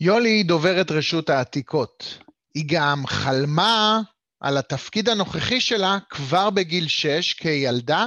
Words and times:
יולי 0.00 0.28
היא 0.28 0.44
דוברת 0.44 0.90
רשות 0.90 1.30
העתיקות. 1.30 2.18
היא 2.54 2.64
גם 2.66 3.06
חלמה 3.06 4.00
על 4.40 4.58
התפקיד 4.58 5.08
הנוכחי 5.08 5.60
שלה 5.60 5.98
כבר 6.10 6.50
בגיל 6.50 6.88
שש 6.88 7.32
כילדה, 7.32 8.06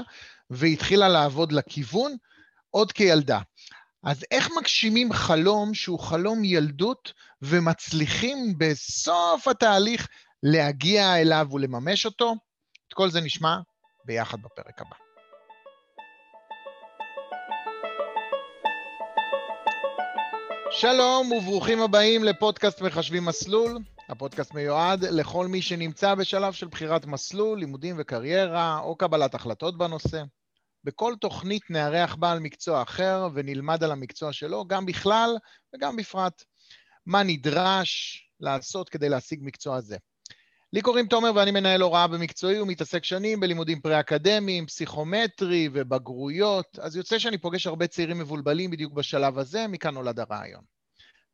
והתחילה 0.49 1.09
לעבוד 1.09 1.51
לכיוון 1.51 2.15
עוד 2.69 2.91
כילדה. 2.91 3.39
אז 4.03 4.25
איך 4.31 4.49
מגשימים 4.59 5.13
חלום 5.13 5.73
שהוא 5.73 5.99
חלום 5.99 6.43
ילדות 6.43 7.13
ומצליחים 7.41 8.57
בסוף 8.57 9.47
התהליך 9.47 10.07
להגיע 10.43 11.21
אליו 11.21 11.47
ולממש 11.51 12.05
אותו? 12.05 12.35
את 12.87 12.93
כל 12.93 13.09
זה 13.09 13.21
נשמע 13.21 13.57
ביחד 14.05 14.37
בפרק 14.41 14.81
הבא. 14.81 15.02
שלום 20.75 21.31
וברוכים 21.31 21.81
הבאים 21.81 22.23
לפודקאסט 22.23 22.81
מחשבים 22.81 23.25
מסלול. 23.25 23.77
הפודקאסט 24.09 24.53
מיועד 24.53 25.03
לכל 25.03 25.47
מי 25.47 25.61
שנמצא 25.61 26.15
בשלב 26.15 26.53
של 26.53 26.67
בחירת 26.67 27.05
מסלול, 27.05 27.59
לימודים 27.59 27.95
וקריירה 27.99 28.79
או 28.79 28.95
קבלת 28.95 29.35
החלטות 29.35 29.77
בנושא. 29.77 30.23
בכל 30.83 31.13
תוכנית 31.21 31.61
נארח 31.69 32.15
בעל 32.15 32.39
מקצוע 32.39 32.81
אחר 32.81 33.27
ונלמד 33.33 33.83
על 33.83 33.91
המקצוע 33.91 34.33
שלו, 34.33 34.65
גם 34.67 34.85
בכלל 34.85 35.37
וגם 35.75 35.95
בפרט. 35.95 36.43
מה 37.05 37.23
נדרש 37.23 38.23
לעשות 38.39 38.89
כדי 38.89 39.09
להשיג 39.09 39.39
מקצוע 39.43 39.81
זה. 39.81 39.97
לי 40.73 40.81
קוראים 40.81 41.07
תומר 41.07 41.31
ואני 41.35 41.51
מנהל 41.51 41.81
הוראה 41.81 42.07
במקצועי 42.07 42.61
ומתעסק 42.61 43.03
שנים 43.03 43.39
בלימודים 43.39 43.81
פרה-אקדמיים, 43.81 44.65
פסיכומטרי 44.65 45.69
ובגרויות, 45.73 46.79
אז 46.79 46.95
יוצא 46.95 47.19
שאני 47.19 47.37
פוגש 47.37 47.67
הרבה 47.67 47.87
צעירים 47.87 48.19
מבולבלים 48.19 48.71
בדיוק 48.71 48.93
בשלב 48.93 49.39
הזה, 49.39 49.67
מכאן 49.67 49.93
נולד 49.93 50.19
הרעיון. 50.19 50.63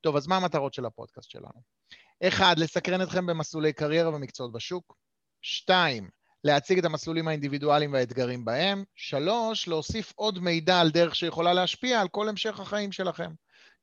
טוב, 0.01 0.15
אז 0.15 0.27
מה 0.27 0.37
המטרות 0.37 0.73
של 0.73 0.85
הפודקאסט 0.85 1.29
שלנו? 1.29 1.61
אחד, 2.23 2.59
לסקרן 2.59 3.01
אתכם 3.01 3.25
במסלולי 3.25 3.73
קריירה 3.73 4.15
ומקצועות 4.15 4.51
בשוק. 4.51 4.97
שתיים, 5.41 6.09
להציג 6.43 6.77
את 6.77 6.85
המסלולים 6.85 7.27
האינדיבידואליים 7.27 7.93
והאתגרים 7.93 8.45
בהם. 8.45 8.83
שלוש, 8.95 9.67
להוסיף 9.67 10.13
עוד 10.15 10.39
מידע 10.39 10.79
על 10.79 10.89
דרך 10.89 11.15
שיכולה 11.15 11.53
להשפיע 11.53 12.01
על 12.01 12.07
כל 12.07 12.29
המשך 12.29 12.59
החיים 12.59 12.91
שלכם, 12.91 13.31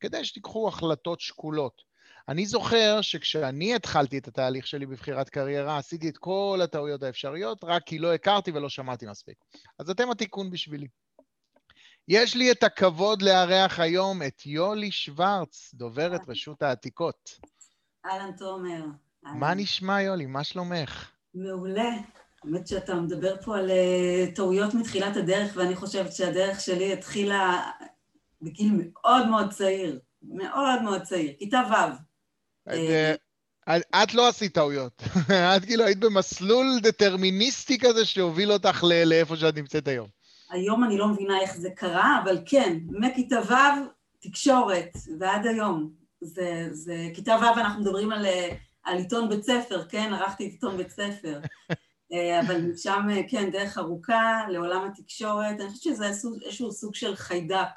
כדי 0.00 0.24
שתיקחו 0.24 0.68
החלטות 0.68 1.20
שקולות. 1.20 1.85
אני 2.28 2.46
זוכר 2.46 3.00
שכשאני 3.00 3.74
התחלתי 3.74 4.18
את 4.18 4.28
התהליך 4.28 4.66
שלי 4.66 4.86
בבחירת 4.86 5.28
קריירה, 5.28 5.78
עשיתי 5.78 6.08
את 6.08 6.18
כל 6.18 6.60
הטעויות 6.64 7.02
האפשריות, 7.02 7.64
רק 7.64 7.82
כי 7.86 7.98
לא 7.98 8.14
הכרתי 8.14 8.50
ולא 8.50 8.68
שמעתי 8.68 9.06
מספיק. 9.06 9.36
אז 9.78 9.90
אתם 9.90 10.10
התיקון 10.10 10.50
בשבילי. 10.50 10.86
יש 12.08 12.36
לי 12.36 12.52
את 12.52 12.62
הכבוד 12.62 13.22
לארח 13.22 13.80
היום 13.80 14.22
את 14.22 14.46
יולי 14.46 14.90
שוורץ, 14.90 15.70
דוברת 15.74 16.20
רשות 16.28 16.62
העתיקות. 16.62 17.38
אהלן, 18.06 18.32
תומר. 18.36 18.84
מה 19.22 19.54
נשמע, 19.54 20.02
יולי? 20.02 20.26
מה 20.26 20.44
שלומך? 20.44 21.10
מעולה. 21.34 21.90
האמת 22.44 22.66
שאתה 22.66 22.94
מדבר 22.94 23.42
פה 23.42 23.58
על 23.58 23.70
uh, 23.70 24.34
טעויות 24.34 24.74
מתחילת 24.74 25.16
הדרך, 25.16 25.52
ואני 25.56 25.76
חושבת 25.76 26.12
שהדרך 26.12 26.60
שלי 26.60 26.92
התחילה 26.92 27.70
בגיל 28.42 28.72
מאוד 28.76 29.28
מאוד 29.28 29.50
צעיר. 29.50 30.00
מאוד 30.22 30.82
מאוד 30.82 31.02
צעיר, 31.02 31.32
כיתה 31.38 31.62
ו'. 31.70 32.05
אה, 32.68 33.14
את 34.02 34.14
לא 34.14 34.28
עשית 34.28 34.54
טעויות. 34.54 35.02
את 35.56 35.64
כאילו 35.64 35.84
היית 35.84 35.98
במסלול 35.98 36.66
דטרמיניסטי 36.82 37.78
כזה 37.78 38.04
שהוביל 38.04 38.52
אותך 38.52 38.84
לאיפה 39.06 39.36
שאת 39.36 39.56
נמצאת 39.56 39.88
היום. 39.88 40.08
היום 40.50 40.84
אני 40.84 40.98
לא 40.98 41.08
מבינה 41.08 41.40
איך 41.40 41.56
זה 41.56 41.70
קרה, 41.70 42.20
אבל 42.24 42.38
כן, 42.46 42.78
מכיתה 42.90 43.38
ו', 43.48 43.86
תקשורת, 44.20 44.90
ועד 45.20 45.46
היום. 45.46 45.90
זה, 46.20 46.68
זה, 46.70 47.08
כיתה 47.14 47.36
ו' 47.40 47.60
אנחנו 47.60 47.80
מדברים 47.80 48.12
על, 48.12 48.26
על 48.82 48.98
עיתון 48.98 49.28
בית 49.28 49.44
ספר, 49.44 49.84
כן? 49.88 50.12
ערכתי 50.12 50.46
את 50.46 50.52
עיתון 50.52 50.76
בית 50.76 50.90
ספר. 50.90 51.40
אה, 52.12 52.40
אבל 52.40 52.60
משם, 52.60 53.08
כן, 53.28 53.50
דרך 53.50 53.78
ארוכה 53.78 54.40
לעולם 54.48 54.84
התקשורת. 54.84 55.60
אני 55.60 55.70
חושבת 55.70 55.82
שזה 55.82 56.06
איזשהו 56.06 56.72
סוג 56.72 56.94
של 56.94 57.16
חיידק, 57.16 57.68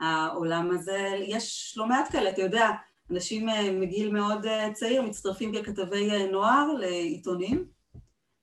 העולם 0.00 0.70
הזה. 0.70 1.14
יש 1.26 1.74
לא 1.76 1.86
מעט 1.86 2.12
כאלה, 2.12 2.30
אתה 2.30 2.42
יודע, 2.42 2.68
אנשים 3.12 3.48
אה, 3.48 3.70
מגיל 3.70 4.10
מאוד 4.12 4.46
אה, 4.46 4.72
צעיר 4.72 5.02
מצטרפים 5.02 5.54
ככתבי 5.54 6.10
אה, 6.10 6.26
נוער 6.30 6.72
לעיתונים, 6.72 7.64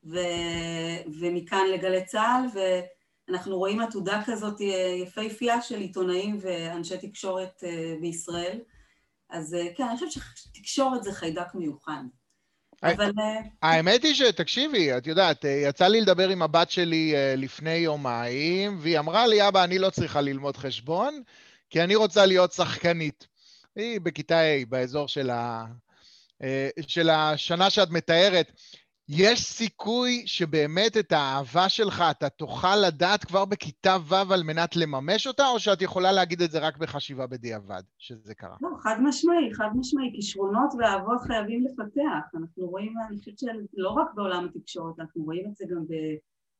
ו... 0.04 0.18
ומכאן 1.20 1.66
לגלי 1.74 2.06
צה"ל, 2.06 2.60
ואנחנו 3.28 3.58
רואים 3.58 3.80
עתודה 3.80 4.22
כזאת 4.26 4.62
יפהפייה 5.04 5.62
של 5.62 5.80
עיתונאים 5.80 6.38
ואנשי 6.42 6.98
תקשורת 6.98 7.64
בישראל. 8.02 8.60
אז 9.30 9.58
כן, 9.76 9.84
אני 9.84 9.98
חושבת 9.98 10.24
שתקשורת 10.36 11.04
זה 11.04 11.14
חיידק 11.14 11.56
מיוחד. 11.56 12.04
אבל... 12.84 13.12
האמת 13.62 14.04
היא 14.04 14.14
שתקשיבי, 14.14 14.98
את 14.98 15.08
יודעת, 15.08 15.46
יצא 15.70 15.88
לי 15.88 16.02
לדבר 16.02 16.30
עם 16.30 16.42
הבת 16.42 16.70
שלי 16.72 17.14
לפני 17.38 17.76
יומיים, 17.76 18.78
והיא 18.82 19.00
אמרה 19.00 19.28
לי, 19.28 19.48
אבא, 19.48 19.64
אני 19.64 19.80
לא 19.80 19.90
צריכה 19.90 20.22
ללמוד 20.22 20.58
חשבון, 20.58 21.22
כי 21.70 21.84
אני 21.84 21.96
רוצה 21.96 22.26
להיות 22.26 22.52
שחקנית. 22.52 23.28
היא 23.76 24.02
בכיתה 24.02 24.40
A, 24.42 24.66
באזור 24.70 25.08
של, 25.08 25.30
ה... 25.30 25.66
אה, 26.44 26.70
של 26.88 27.10
השנה 27.10 27.70
שאת 27.70 27.90
מתארת. 27.90 28.52
יש 29.12 29.44
סיכוי 29.44 30.24
שבאמת 30.26 30.98
את 30.98 31.12
האהבה 31.12 31.70
שלך 31.70 32.04
אתה 32.12 32.30
תוכל 32.30 32.76
לדעת 32.76 33.24
כבר 33.24 33.46
בכיתה 33.46 33.98
ו' 34.10 34.34
על 34.34 34.44
מנת 34.44 34.76
לממש 34.76 35.28
אותה, 35.28 35.48
או 35.48 35.60
שאת 35.60 35.82
יכולה 35.82 36.12
להגיד 36.12 36.42
את 36.42 36.52
זה 36.52 36.60
רק 36.60 36.78
בחשיבה 36.78 37.28
בדיעבד, 37.28 37.82
שזה 37.98 38.36
קרה? 38.36 38.56
לא, 38.62 38.70
חד 38.80 38.96
משמעי, 39.04 39.54
חד 39.54 39.70
משמעי. 39.76 40.12
כישרונות 40.16 40.74
ואהבות 40.80 41.22
חייבים 41.22 41.66
לפתח. 41.66 42.36
אנחנו 42.36 42.68
רואים, 42.68 42.94
אני 43.10 43.18
חושבת 43.18 43.40
שלא 43.40 43.90
רק 43.90 44.08
בעולם 44.16 44.46
התקשורת, 44.46 45.00
אנחנו 45.00 45.24
רואים 45.24 45.46
את 45.52 45.56
זה 45.56 45.66
גם 45.72 45.84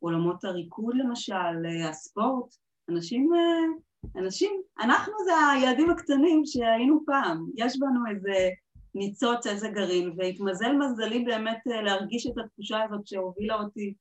בעולמות 0.02 0.44
הריקוד 0.44 0.96
למשל, 0.96 1.34
אה, 1.34 1.90
הספורט. 1.90 2.54
אנשים 2.90 3.30
אה, 3.34 3.80
אנשים, 4.16 4.62
אנחנו 4.80 5.14
זה 5.26 5.32
הילדים 5.54 5.90
הקטנים 5.90 6.42
שהיינו 6.46 7.04
פעם, 7.06 7.46
יש 7.56 7.80
בנו 7.80 8.00
איזה 8.16 8.50
ניצוץ, 8.96 9.48
איזה 9.48 9.68
גרעין, 9.70 10.14
והתמזל 10.18 10.72
מזלי 10.72 11.24
באמת 11.24 11.60
אה, 11.72 11.82
להרגיש 11.82 12.28
את 12.28 12.38
התחושה 12.46 12.84
הזאת 12.84 13.08
שהובילה 13.08 13.56
אותי 13.56 13.94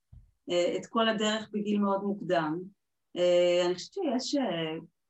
אה, 0.50 0.76
את 0.76 0.86
כל 0.86 1.08
הדרך 1.08 1.48
בגיל 1.52 1.80
מאוד 1.80 2.02
מוקדם. 2.02 2.58
אה, 3.16 3.66
אני 3.66 3.74
חושבת 3.74 3.92
שיש, 3.92 4.42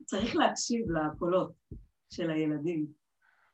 צריך 0.05 0.37
להקשיב 0.37 0.87
לקולות 0.91 1.53
של 2.11 2.31
הילדים, 2.31 2.87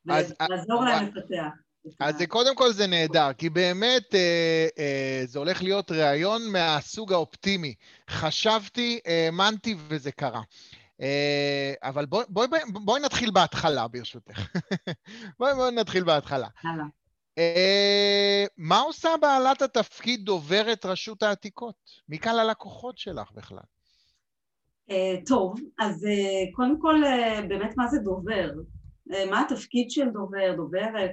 ולעזור 0.07 0.85
להם 0.85 1.07
לפתח. 1.07 1.65
אז 2.01 2.19
זה 2.19 2.27
קודם 2.27 2.57
כל 2.57 2.73
זה 2.73 2.87
נהדר, 2.87 3.33
כי 3.39 3.51
באמת 3.51 4.15
אה, 4.15 4.67
אה, 4.79 5.23
זה 5.27 5.39
הולך 5.39 5.63
להיות 5.63 5.91
ראיון 5.91 6.43
מהסוג 6.53 7.13
האופטימי. 7.13 7.75
חשבתי, 8.11 9.01
האמנתי 9.05 9.77
וזה 9.89 10.13
קרה. 10.13 10.43
אה, 11.01 11.75
אבל 11.83 12.07
בואי 12.07 12.25
בוא, 12.29 12.47
בוא, 12.47 12.59
בוא 12.85 12.99
נתחיל 12.99 13.31
בהתחלה, 13.31 13.89
ברשותך. 13.89 14.53
בואי 15.39 15.55
בוא 15.55 15.71
נתחיל 15.71 16.05
בהתחלה. 16.05 16.49
הלאה. 16.65 16.85
Uh, 17.39 18.49
מה 18.57 18.81
עושה 18.81 19.09
בעלת 19.21 19.63
התפקיד 19.63 20.25
דוברת 20.25 20.87
רשות 20.87 21.23
העתיקות? 21.23 21.75
מי 22.09 22.19
כאן 22.19 22.35
הלקוחות 22.35 22.99
שלך 22.99 23.33
בכלל? 23.33 23.59
Uh, 24.91 24.95
טוב, 25.27 25.55
אז 25.81 26.07
קודם 26.53 26.81
כל, 26.81 26.95
באמת 27.49 27.77
מה 27.77 27.89
זה 27.89 27.99
דובר? 27.99 28.51
מה 29.31 29.41
התפקיד 29.41 29.91
של 29.91 30.11
דובר, 30.11 30.55
דוברת? 30.57 31.11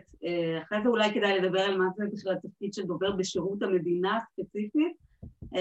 אחרי 0.64 0.78
זה 0.84 0.90
אולי 0.90 1.14
כדאי 1.14 1.40
לדבר 1.40 1.60
על 1.60 1.78
מה 1.78 1.86
זה 1.98 2.04
בכלל 2.14 2.34
התפקיד 2.34 2.74
של 2.74 2.84
דובר 2.84 3.12
בשירות 3.12 3.64
המדינה 3.64 4.20
ספציפית, 4.32 4.94
uh, 5.44 5.58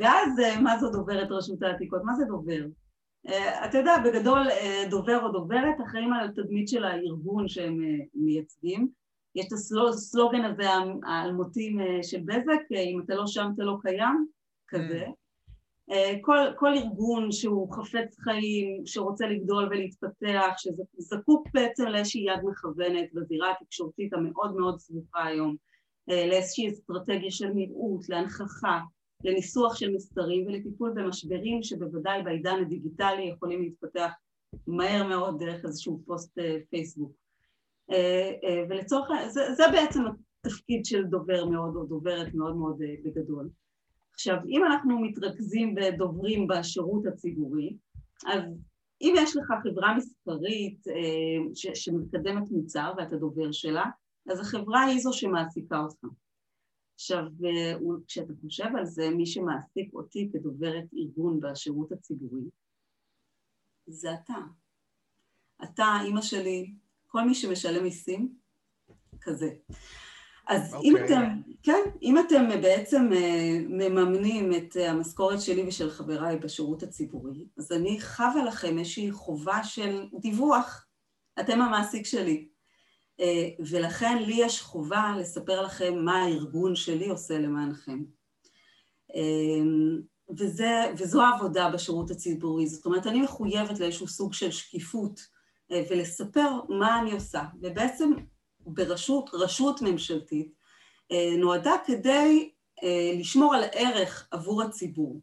ואז 0.00 0.28
מה 0.62 0.78
זו 0.78 0.90
דוברת 0.90 1.28
רשות 1.30 1.62
העתיקות? 1.62 2.02
מה 2.04 2.14
זה 2.14 2.24
דובר? 2.24 2.66
אה, 3.28 3.66
אתה 3.66 3.78
יודע, 3.78 3.92
בגדול 4.04 4.48
אה, 4.50 4.84
דובר 4.90 5.22
או 5.22 5.32
דוברת 5.32 5.74
אחראים 5.86 6.12
על 6.12 6.28
התדמית 6.28 6.68
של 6.68 6.84
הארגון 6.84 7.48
שהם 7.48 7.84
אה, 7.84 8.04
מייצגים. 8.14 8.88
יש 9.34 9.46
את 9.46 9.52
הסלוגן 9.52 10.44
הזה 10.44 10.64
האלמותי 11.06 11.76
של 12.02 12.20
בזק, 12.24 12.60
אם 12.72 13.00
אתה 13.04 13.14
לא 13.14 13.26
שם 13.26 13.50
אתה 13.54 13.62
לא 13.62 13.76
קיים, 13.82 14.26
כזה. 14.68 15.04
כל, 16.20 16.38
כל 16.56 16.74
ארגון 16.74 17.32
שהוא 17.32 17.72
חפץ 17.72 18.18
חיים, 18.18 18.82
שרוצה 18.86 19.26
לגדול 19.26 19.68
ולהתפתח, 19.70 20.54
שזקוק 20.56 21.48
בעצם 21.54 21.86
לאיזושהי 21.86 22.20
יד 22.20 22.44
מכוונת 22.44 23.14
בזירה 23.14 23.52
התקשורתית 23.52 24.12
המאוד 24.12 24.56
מאוד 24.56 24.78
סבוכה 24.78 25.24
היום, 25.24 25.56
לאיזושהי 26.08 26.68
אסטרטגיה 26.68 27.30
של 27.30 27.48
נראות, 27.54 28.08
להנכחה, 28.08 28.80
לניסוח 29.24 29.76
של 29.76 29.90
מסתרים 29.90 30.46
ולטיפול 30.46 30.92
במשברים 30.96 31.62
שבוודאי 31.62 32.22
בעידן 32.22 32.56
הדיגיטלי 32.60 33.22
יכולים 33.22 33.62
להתפתח 33.62 34.12
מהר 34.66 35.08
מאוד 35.08 35.38
דרך 35.38 35.64
איזשהו 35.64 36.02
פוסט 36.06 36.38
אה, 36.38 36.56
פייסבוק. 36.70 37.12
אה, 37.92 38.32
אה, 38.44 38.64
ולצורך, 38.68 39.08
זה, 39.28 39.40
זה 39.54 39.64
בעצם 39.72 40.02
התפקיד 40.44 40.84
של 40.84 41.04
דובר 41.04 41.46
מאוד 41.46 41.76
או 41.76 41.84
דוברת 41.84 42.34
מאוד 42.34 42.56
מאוד 42.56 42.78
בגדול. 43.04 43.48
עכשיו, 44.14 44.36
אם 44.48 44.64
אנחנו 44.64 45.00
מתרכזים 45.00 45.74
בדוברים 45.74 46.46
בשירות 46.46 47.06
הציבורי, 47.06 47.76
אז 48.26 48.42
אם 49.00 49.14
יש 49.18 49.36
לך 49.36 49.52
חברה 49.62 49.96
מסחרית 49.96 50.78
שמקדמת 51.54 52.50
מוצר 52.50 52.92
ואתה 52.98 53.16
דובר 53.16 53.52
שלה, 53.52 53.84
אז 54.30 54.40
החברה 54.40 54.82
היא 54.82 55.00
זו 55.00 55.12
שמעסיקה 55.12 55.78
אותך. 55.78 56.06
עכשיו, 56.96 57.24
כשאתה 58.06 58.32
חושב 58.40 58.76
על 58.78 58.86
זה, 58.86 59.10
מי 59.10 59.26
שמעסיק 59.26 59.94
אותי 59.94 60.30
כדוברת 60.32 60.84
ארגון 60.96 61.40
בשירות 61.40 61.92
הציבורי, 61.92 62.42
זה 63.86 64.14
אתה. 64.14 64.38
אתה, 65.64 65.98
אימא 66.04 66.22
שלי, 66.22 66.72
כל 67.06 67.22
מי 67.22 67.34
שמשלם 67.34 67.82
מיסים, 67.82 68.34
כזה. 69.20 69.50
אז 70.48 70.74
okay. 70.74 70.78
אם 70.82 70.94
אוקיי. 70.96 71.06
אתם, 71.06 71.40
כן, 71.62 71.90
אם 72.02 72.18
אתם 72.18 72.48
בעצם 72.62 73.08
אה, 73.12 73.58
מממנים 73.68 74.50
את 74.54 74.76
המשכורת 74.88 75.40
שלי 75.40 75.68
ושל 75.68 75.90
חבריי 75.90 76.38
בשירות 76.38 76.82
הציבורי, 76.82 77.46
אז 77.58 77.72
אני 77.72 78.00
חווה 78.00 78.44
לכם 78.44 78.78
איזושהי 78.78 79.12
חובה 79.12 79.64
של 79.64 80.06
דיווח. 80.20 80.86
אתם 81.40 81.60
המעסיק 81.60 82.06
שלי. 82.06 82.48
אה, 83.20 83.48
ולכן 83.58 84.22
לי 84.22 84.34
יש 84.38 84.62
חובה 84.62 85.14
לספר 85.18 85.62
לכם 85.62 86.04
מה 86.04 86.22
הארגון 86.22 86.76
שלי 86.76 87.08
עושה 87.08 87.38
למענכם. 87.38 88.04
אה, 89.14 89.62
וזה, 90.38 90.92
וזו 90.98 91.22
העבודה 91.22 91.70
בשירות 91.70 92.10
הציבורי, 92.10 92.66
זאת 92.66 92.86
אומרת 92.86 93.06
אני 93.06 93.20
מחויבת 93.20 93.80
לאיזשהו 93.80 94.08
סוג 94.08 94.32
של 94.32 94.50
שקיפות 94.50 95.20
ולספר 95.70 96.50
מה 96.68 97.00
אני 97.00 97.12
עושה, 97.12 97.42
ובעצם 97.62 98.10
ברשות, 98.66 99.30
רשות 99.32 99.82
ממשלתית, 99.82 100.52
אה, 101.12 101.36
נועדה 101.38 101.72
כדי 101.86 102.50
אה, 102.82 103.12
לשמור 103.18 103.54
על 103.54 103.64
ערך 103.72 104.28
עבור 104.30 104.62
הציבור. 104.62 105.20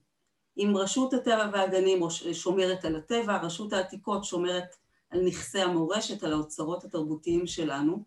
אם 0.57 0.73
רשות 0.75 1.13
הטבע 1.13 1.49
והגנים 1.53 1.99
שומרת 2.33 2.85
על 2.85 2.95
הטבע, 2.95 3.37
רשות 3.37 3.73
העתיקות 3.73 4.23
שומרת 4.23 4.75
על 5.13 5.21
נכסי 5.25 5.61
המורשת, 5.61 6.23
על 6.23 6.33
האוצרות 6.33 6.83
התרבותיים 6.83 7.47
שלנו, 7.47 8.03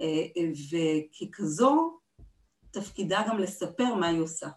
אה, 0.00 0.26
וככזו 0.70 1.98
תפקידה 2.70 3.22
גם 3.28 3.38
לספר 3.38 3.94
מה 3.94 4.06
היא 4.08 4.20
עושה. 4.20 4.48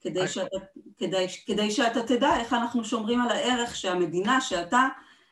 כדי 0.00 0.28
שאתה, 0.28 0.56
כדי, 0.98 1.26
כדי 1.46 1.70
שאתה 1.70 2.02
תדע 2.02 2.40
איך 2.40 2.52
אנחנו 2.52 2.84
שומרים 2.84 3.20
על 3.20 3.28
הערך 3.28 3.76
שהמדינה, 3.76 4.40
שאתה 4.40 4.88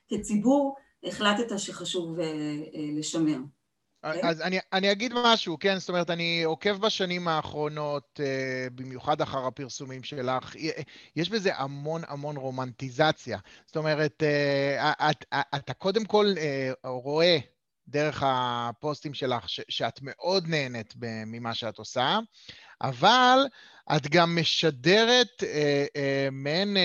כציבור 0.08 0.76
החלטת 1.04 1.58
שחשוב 1.58 2.16
לשמר. 2.98 3.38
אוקיי? 4.04 4.20
אז 4.22 4.40
אני, 4.40 4.58
אני 4.72 4.92
אגיד 4.92 5.12
משהו, 5.14 5.58
כן? 5.60 5.78
זאת 5.78 5.88
אומרת, 5.88 6.10
אני 6.10 6.42
עוקב 6.42 6.76
בשנים 6.76 7.28
האחרונות, 7.28 8.20
uh, 8.20 8.70
במיוחד 8.74 9.20
אחר 9.20 9.46
הפרסומים 9.46 10.02
שלך, 10.02 10.56
יש 11.16 11.30
בזה 11.30 11.56
המון 11.56 12.02
המון 12.08 12.36
רומנטיזציה. 12.36 13.38
זאת 13.66 13.76
אומרת, 13.76 14.22
uh, 14.22 14.82
את, 15.10 15.24
את, 15.34 15.46
אתה 15.54 15.74
קודם 15.74 16.04
כל 16.04 16.26
uh, 16.36 16.88
רואה 16.88 17.38
דרך 17.88 18.22
הפוסטים 18.26 19.14
שלך 19.14 19.48
ש, 19.48 19.60
שאת 19.68 19.98
מאוד 20.02 20.48
נהנית 20.48 20.94
ממה 21.26 21.54
שאת 21.54 21.78
עושה, 21.78 22.18
אבל 22.82 23.46
את 23.96 24.06
גם 24.06 24.38
משדרת 24.40 25.42
מעין... 26.32 26.76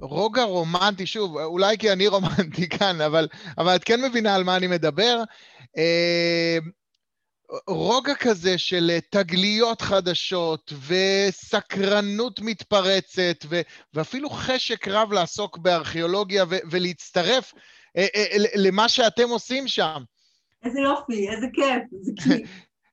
רוגע 0.00 0.42
רומנטי, 0.42 1.06
שוב, 1.06 1.38
אולי 1.38 1.78
כי 1.78 1.92
אני 1.92 2.06
רומנטי 2.06 2.68
כאן, 2.68 3.00
אבל, 3.00 3.28
אבל 3.58 3.76
את 3.76 3.84
כן 3.84 4.04
מבינה 4.04 4.34
על 4.34 4.44
מה 4.44 4.56
אני 4.56 4.66
מדבר. 4.66 5.22
אה, 5.78 6.58
רוגע 7.68 8.14
כזה 8.14 8.58
של 8.58 8.98
תגליות 9.10 9.80
חדשות 9.80 10.72
וסקרנות 10.88 12.40
מתפרצת 12.40 13.44
ו, 13.48 13.60
ואפילו 13.94 14.30
חשק 14.30 14.88
רב 14.88 15.12
לעסוק 15.12 15.58
בארכיאולוגיה 15.58 16.44
ו, 16.44 16.54
ולהצטרף 16.70 17.52
אה, 17.96 18.06
אה, 18.14 18.36
למה 18.56 18.88
שאתם 18.88 19.28
עושים 19.28 19.68
שם. 19.68 20.02
איזה 20.64 20.80
יופי, 20.80 21.28
איזה 21.30 21.46
כיף. 21.52 21.82
זה 22.00 22.12
כי, 22.16 22.44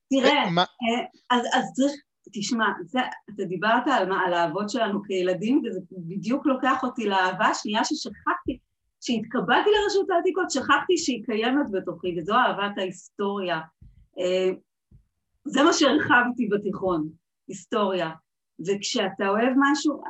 תראה, 0.10 0.44
אז, 1.32 1.42
אז 1.54 1.64
צריך, 1.74 1.92
תשמע, 2.34 2.66
זה, 2.86 3.00
אתה 3.36 3.44
דיברת 3.44 3.84
על, 3.86 4.12
על 4.26 4.34
האהבות 4.34 4.70
שלנו 4.70 5.04
כילדים, 5.04 5.62
וזה 5.66 5.80
בדיוק 5.92 6.46
לוקח 6.46 6.84
אותי 6.84 7.06
לאהבה 7.06 7.46
השנייה 7.46 7.84
ששכחתי, 7.84 8.60
כשהתקבלתי 9.02 9.70
לרשות 9.70 10.10
העתיקות, 10.10 10.52
שכחתי 10.52 10.98
שהיא 10.98 11.26
קיימת 11.26 11.72
בתוכי, 11.72 12.16
וזו 12.20 12.34
אהבת 12.34 12.78
ההיסטוריה. 12.78 13.60
אה, 14.20 14.50
זה 15.46 15.64
מה 15.64 15.74
שהרחבתי 15.74 16.48
בתיכון, 16.48 17.10
היסטוריה. 17.48 18.10
וכשאתה 18.68 19.28
אוהב 19.28 19.54
משהו, 19.58 20.02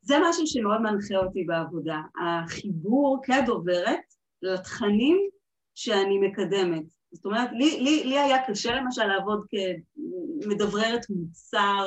זה 0.00 0.14
משהו 0.28 0.46
שמאוד 0.46 0.80
מנחה 0.80 1.16
אותי 1.16 1.44
בעבודה, 1.44 2.00
החיבור 2.22 3.20
כדוברת 3.22 4.00
לתכנים 4.42 5.28
שאני 5.74 6.18
מקדמת. 6.18 6.84
זאת 7.12 7.24
אומרת, 7.24 7.50
לי, 7.52 7.80
לי, 7.80 8.04
לי 8.04 8.18
היה 8.18 8.46
קשה 8.46 8.74
למשל 8.74 9.04
לעבוד 9.04 9.46
כמדבררת 10.42 11.06
מוצר 11.10 11.86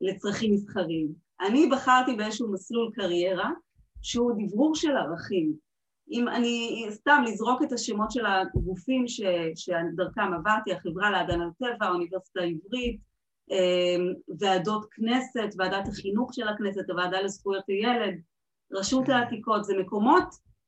לצרכים 0.00 0.54
מסחריים. 0.54 1.08
אני 1.40 1.68
בחרתי 1.72 2.14
באיזשהו 2.14 2.52
מסלול 2.52 2.90
קריירה 2.94 3.50
שהוא 4.02 4.32
דברור 4.38 4.74
של 4.74 4.96
ערכים. 4.96 5.52
אם 6.10 6.28
אני, 6.28 6.86
סתם 6.90 7.22
לזרוק 7.26 7.62
את 7.62 7.72
השמות 7.72 8.10
של 8.10 8.24
הגופים 8.26 9.08
ש, 9.08 9.20
שדרכם 9.54 10.32
עברתי, 10.34 10.72
החברה 10.72 11.10
להגנת 11.10 11.52
טבע, 11.58 11.86
האוניברסיטה 11.86 12.40
העברית, 12.40 13.00
אמ, 13.50 14.14
ועדות 14.38 14.86
כנסת, 14.90 15.54
ועדת 15.58 15.88
החינוך 15.88 16.34
של 16.34 16.48
הכנסת, 16.48 16.90
הוועדה 16.90 17.20
לזכויות 17.20 17.64
הילד, 17.68 18.14
רשות 18.72 19.06
כן. 19.06 19.12
העתיקות, 19.12 19.64
זה 19.64 19.74
מקומות 19.80 20.24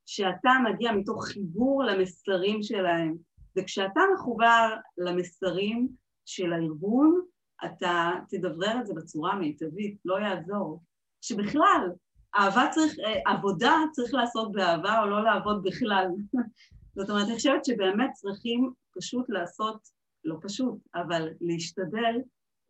שאתה 0.06 0.50
מגיע 0.64 0.92
מתוך 0.92 1.24
חיבור 1.26 1.84
למסרים 1.84 2.62
שלהם, 2.62 3.16
וכשאתה 3.58 4.00
מחובר 4.14 4.68
למסרים 4.98 5.88
של 6.26 6.52
הארגון, 6.52 7.20
אתה 7.64 8.10
תדברר 8.28 8.80
את 8.80 8.86
זה 8.86 8.94
בצורה 8.94 9.34
מיטבית, 9.34 9.96
לא 10.04 10.20
יעזור. 10.20 10.82
שבכלל, 11.20 11.90
אהבה 12.36 12.68
צריך, 12.70 12.98
אה, 12.98 13.32
עבודה 13.32 13.74
צריך 13.92 14.14
לעשות 14.14 14.52
באהבה 14.52 15.00
או 15.02 15.06
לא 15.06 15.24
לעבוד 15.24 15.62
בכלל. 15.62 16.06
זאת 16.96 17.10
אומרת, 17.10 17.26
אני 17.26 17.36
חושבת 17.36 17.64
שבאמת 17.64 18.10
צריכים 18.12 18.72
פשוט 18.98 19.30
לעשות, 19.30 19.88
לא 20.24 20.36
פשוט, 20.42 20.74
אבל 20.94 21.28
להשתדל 21.40 22.20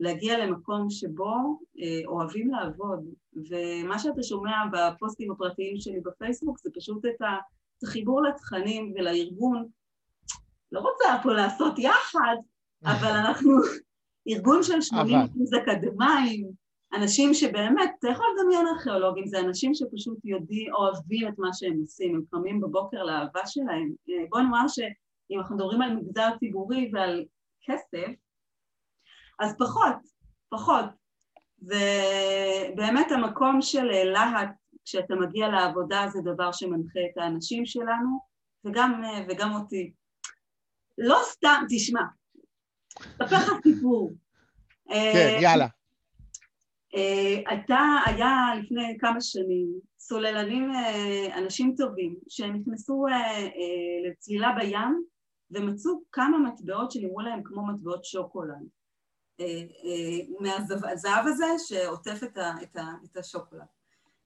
להגיע 0.00 0.46
למקום 0.46 0.90
שבו 0.90 1.58
אה, 1.80 2.00
אוהבים 2.06 2.50
לעבוד. 2.50 3.04
ומה 3.50 3.98
שאתה 3.98 4.22
שומע 4.22 4.56
בפוסטים 4.72 5.32
הפרטיים 5.32 5.76
שלי 5.78 6.00
בפייסבוק 6.00 6.58
זה 6.58 6.70
פשוט 6.74 7.04
את 7.04 7.26
החיבור 7.82 8.22
לתכנים 8.22 8.94
ולארגון. 8.96 9.66
לא 10.72 10.80
רוצה 10.80 11.20
פה 11.22 11.32
לעשות 11.32 11.78
יחד, 11.78 12.36
אבל 12.92 13.10
אנחנו 13.10 13.52
ארגון 14.28 14.62
של 14.62 14.80
80 14.80 15.18
אחוז 15.18 15.54
אקדמאים, 15.54 16.50
אנשים 16.94 17.34
שבאמת, 17.34 17.90
אתה 17.98 18.08
יכול 18.08 18.26
לדמיין 18.34 18.66
ארכיאולוגים, 18.66 19.26
זה 19.26 19.40
אנשים 19.40 19.74
שפשוט 19.74 20.18
יודעים, 20.24 20.74
אוהבים 20.74 21.28
את 21.28 21.38
מה 21.38 21.48
שהם 21.52 21.80
עושים, 21.80 22.14
הם 22.14 22.22
קמים 22.30 22.60
בבוקר 22.60 23.02
לאהבה 23.02 23.46
שלהם. 23.46 23.92
אה, 24.10 24.24
בוא 24.28 24.40
נאמר 24.40 24.68
שאם 24.68 25.38
אנחנו 25.38 25.56
מדברים 25.56 25.82
על 25.82 25.96
מגזר 25.96 26.36
ציבורי 26.38 26.90
ועל 26.92 27.24
כסף, 27.62 28.12
אז 29.40 29.54
פחות, 29.58 29.96
פחות. 30.48 30.84
ובאמת 31.62 33.12
המקום 33.12 33.62
של 33.62 33.84
להט, 33.84 34.50
כשאתה 34.84 35.14
מגיע 35.14 35.48
לעבודה, 35.48 36.06
זה 36.12 36.20
דבר 36.24 36.52
שמנחה 36.52 37.00
את 37.12 37.18
האנשים 37.18 37.66
שלנו, 37.66 38.20
וגם, 38.64 39.04
אה, 39.04 39.24
וגם 39.28 39.54
אותי. 39.54 39.92
לא 40.98 41.18
סתם, 41.24 41.64
תשמע, 41.68 42.02
אספר 42.98 43.36
לך 43.36 43.52
סיפור. 43.62 44.12
כן, 44.88 45.38
יאללה. 45.42 45.66
הייתה, 47.46 47.74
אה, 47.74 48.02
היה 48.06 48.54
לפני 48.62 48.96
כמה 49.00 49.20
שנים 49.20 49.80
סוללנים, 49.98 50.70
אה, 50.74 51.38
אנשים 51.38 51.74
טובים, 51.76 52.16
שהם 52.28 52.56
נכנסו 52.56 53.06
אה, 53.06 53.48
לצלילה 54.08 54.52
בים 54.60 55.04
ומצאו 55.50 55.92
כמה 56.12 56.38
מטבעות 56.38 56.90
שנראו 56.90 57.20
להם 57.20 57.42
כמו 57.44 57.66
מטבעות 57.66 58.04
שוקולד. 58.04 58.68
מהזהב 60.40 61.26
הזה 61.26 61.44
שעוטף 61.68 62.20
את, 62.22 62.38
ה, 62.38 62.52
את, 62.62 62.76
ה, 62.76 62.82
את 63.04 63.16
השוקולד. 63.16 63.62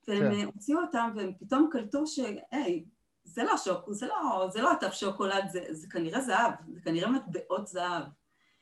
והם 0.08 0.34
כן. 0.34 0.44
הוציאו 0.44 0.80
אותם 0.80 1.10
והם 1.16 1.32
פתאום 1.40 1.68
קלטו 1.72 2.06
שהי, 2.06 2.84
זה 3.24 3.42
לא 3.44 3.56
שוק, 3.56 3.90
זה 3.90 4.06
לא, 4.06 4.48
זה 4.52 4.62
לא 4.62 4.72
עטף 4.72 4.92
שוקולד, 4.92 5.44
זה, 5.52 5.64
זה 5.70 5.86
כנראה 5.90 6.20
זהב, 6.20 6.52
זה 6.74 6.80
כנראה 6.80 7.10
מטבעות 7.10 7.66
זהב. 7.66 8.02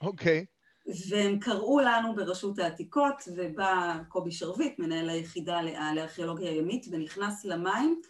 אוקיי. 0.00 0.46
Okay. 0.48 0.61
והם 0.86 1.38
קראו 1.38 1.80
לנו 1.80 2.14
ברשות 2.14 2.58
העתיקות, 2.58 3.28
ובא 3.36 3.98
קובי 4.08 4.32
שרביט, 4.32 4.78
מנהל 4.78 5.08
היחידה 5.08 5.60
לארכיאולוגיה 5.94 6.50
הימית, 6.50 6.86
ונכנס 6.90 7.44
למים, 7.44 8.00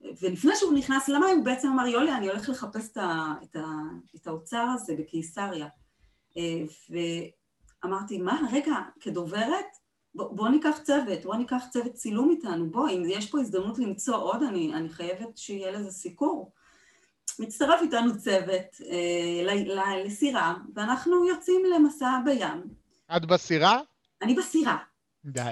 ולפני 0.00 0.56
שהוא 0.56 0.74
נכנס 0.74 1.08
למים 1.08 1.36
הוא 1.36 1.44
בעצם 1.44 1.68
אמר, 1.68 1.86
יולי, 1.86 2.12
אני 2.12 2.28
הולך 2.28 2.48
לחפש 2.48 2.90
את, 2.92 2.96
ה, 2.96 3.34
את, 3.42 3.56
ה, 3.56 3.64
את 4.16 4.26
האוצר 4.26 4.66
הזה 4.74 4.94
בקיסריה. 4.98 5.66
ואמרתי, 7.82 8.18
מה, 8.18 8.40
רגע, 8.52 8.74
כדוברת? 9.00 9.66
בוא, 10.14 10.36
בוא 10.36 10.48
ניקח 10.48 10.78
צוות, 10.82 11.22
בוא 11.24 11.36
ניקח 11.36 11.62
צוות 11.70 11.92
צילום 11.92 12.30
איתנו, 12.30 12.70
בוא, 12.70 12.88
אם 12.88 13.02
יש 13.06 13.30
פה 13.30 13.40
הזדמנות 13.40 13.78
למצוא 13.78 14.16
עוד, 14.16 14.42
אני, 14.42 14.74
אני 14.74 14.88
חייבת 14.88 15.38
שיהיה 15.38 15.70
לזה 15.70 15.90
סיקור. 15.90 16.52
מצטרף 17.38 17.80
איתנו 17.82 18.18
צוות 18.18 18.80
אה, 18.90 20.04
לסירה, 20.04 20.54
ואנחנו 20.74 21.28
יוצאים 21.28 21.62
למסע 21.74 22.18
בים. 22.24 22.62
את 23.16 23.26
בסירה? 23.26 23.80
אני 24.22 24.34
בסירה. 24.34 24.76
די. 25.24 25.50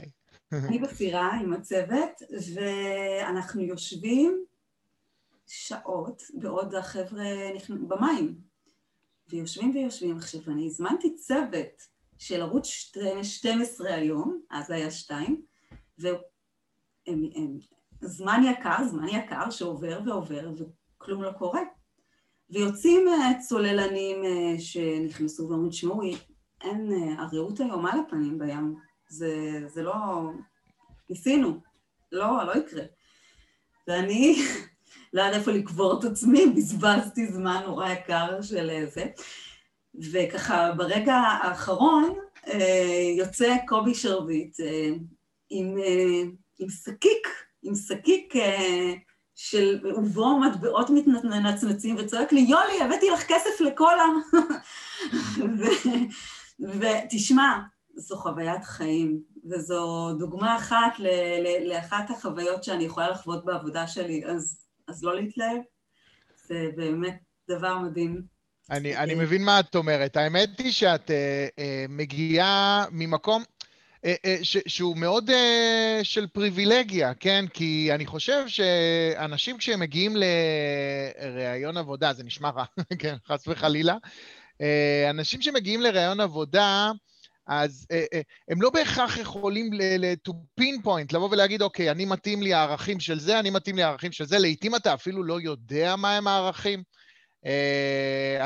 אני 0.53 0.79
בסירה 0.79 1.35
עם 1.35 1.53
הצוות, 1.53 2.23
ואנחנו 2.55 3.63
יושבים 3.63 4.45
שעות 5.47 6.23
בעוד 6.35 6.75
החבר'ה 6.75 7.25
במים. 7.69 8.35
ויושבים 9.29 9.71
ויושבים. 9.75 10.17
עכשיו, 10.17 10.41
אני 10.47 10.67
הזמנתי 10.67 11.15
צוות 11.15 11.89
של 12.19 12.41
ערוץ 12.41 12.67
12 13.23 13.95
היום, 13.95 14.41
אז 14.51 14.71
היה 14.71 14.91
שתיים, 14.91 15.43
וזמן 18.03 18.43
יקר, 18.45 18.85
זמן 18.91 19.09
יקר 19.09 19.51
שעובר 19.51 20.01
ועובר 20.07 20.53
וכלום 21.05 21.23
לא 21.23 21.31
קורה. 21.33 21.61
ויוצאים 22.51 23.09
אה, 23.09 23.41
צוללנים 23.49 24.25
אה, 24.25 24.61
שנכנסו 24.61 25.49
ואומרים, 25.49 25.71
תשמעו, 25.71 26.03
אין, 26.63 26.93
אה, 26.93 27.23
הרעות 27.23 27.61
היום 27.61 27.87
על 27.87 28.01
הפנים 28.01 28.39
בים, 28.39 28.75
זה, 29.09 29.61
זה 29.67 29.83
לא... 29.83 29.95
ניסינו, 31.11 31.61
לא, 32.13 32.45
לא 32.47 32.53
יקרה. 32.59 32.83
ואני 33.89 34.37
לא 35.13 35.23
יודעת 35.23 35.41
איפה 35.41 35.51
לקבור 35.51 35.99
את 35.99 36.05
עצמי, 36.05 36.47
בזבזתי 36.57 37.27
זמן 37.27 37.63
נורא 37.67 37.91
יקר 37.91 38.43
של 38.43 38.85
זה. 38.89 39.05
וככה 40.13 40.73
ברגע 40.73 41.15
האחרון 41.15 42.15
יוצא 43.19 43.57
קובי 43.67 43.95
שרביט 43.95 44.57
עם, 45.51 45.77
עם 46.59 46.69
שקיק, 46.69 47.29
עם 47.63 47.75
שקיק 47.75 48.35
של 49.35 49.81
ובו 49.97 50.41
מטבעות 50.41 50.91
מנצנצים 51.25 51.97
וצועק 51.99 52.33
לי, 52.33 52.41
יולי, 52.41 52.83
הבאתי 52.83 53.11
לך 53.11 53.23
כסף 53.29 53.61
לקולה. 53.61 54.05
ותשמע, 56.81 57.59
זו 57.97 58.17
חוויית 58.17 58.65
חיים, 58.65 59.21
וזו 59.51 60.13
דוגמה 60.19 60.57
אחת 60.57 60.99
ל- 60.99 61.69
לאחת 61.69 62.11
החוויות 62.11 62.65
שאני 62.65 62.85
יכולה 62.85 63.11
לחוות 63.11 63.45
בעבודה 63.45 63.87
שלי, 63.87 64.25
אז, 64.27 64.67
אז 64.89 65.05
לא 65.05 65.15
להתלהב, 65.15 65.61
זה 66.47 66.69
באמת 66.77 67.19
דבר 67.51 67.79
מדהים. 67.79 68.23
אני, 68.71 68.97
אני 68.97 69.15
מבין 69.15 69.45
מה 69.45 69.61
את 69.61 69.77
אומרת. 69.77 70.17
האמת 70.17 70.59
היא 70.59 70.73
שאת 70.73 71.11
uh, 71.11 71.13
uh, 71.13 71.63
מגיעה 71.89 72.85
ממקום, 72.91 73.43
שהוא 74.43 74.97
מאוד 74.97 75.31
אה, 75.31 76.01
של 76.03 76.27
פריבילגיה, 76.27 77.15
כן? 77.15 77.45
כי 77.55 77.91
אני 77.95 78.07
חושב 78.07 78.49
שאנשים 78.49 79.59
כשהם 79.59 79.81
מגיעים 79.81 80.17
לראיון 80.17 81.77
עבודה, 81.77 82.13
זה 82.13 82.25
נשמע 82.25 82.51
רע, 82.51 82.65
כן, 82.99 83.17
חס 83.27 83.49
וחלילה, 83.49 83.97
אנשים 85.11 85.43
שמגיעים 85.43 85.81
לראיון 85.81 86.21
עבודה, 86.21 86.91
אז 87.47 87.87
הם 88.49 88.63
לא 88.63 88.71
בהכרח 88.71 89.17
יכולים 89.17 89.71
to 90.29 90.33
pinpoint, 90.61 91.13
לבוא 91.13 91.29
ולהגיד, 91.31 91.63
אוקיי, 91.63 91.91
אני 91.91 92.05
מתאים 92.05 92.43
לי 92.43 92.55
הערכים 92.55 93.01
של 93.01 93.19
זה, 93.19 93.39
אני 93.39 93.51
מתאים 93.51 93.77
לי 93.77 93.83
הערכים 93.83 94.13
של 94.13 94.25
זה. 94.25 94.39
לעתים 94.39 94.75
אתה 94.75 94.95
אפילו 94.95 95.25
לא 95.25 95.41
יודע 95.41 95.97
מהם 95.97 96.27
הערכים. 96.27 96.83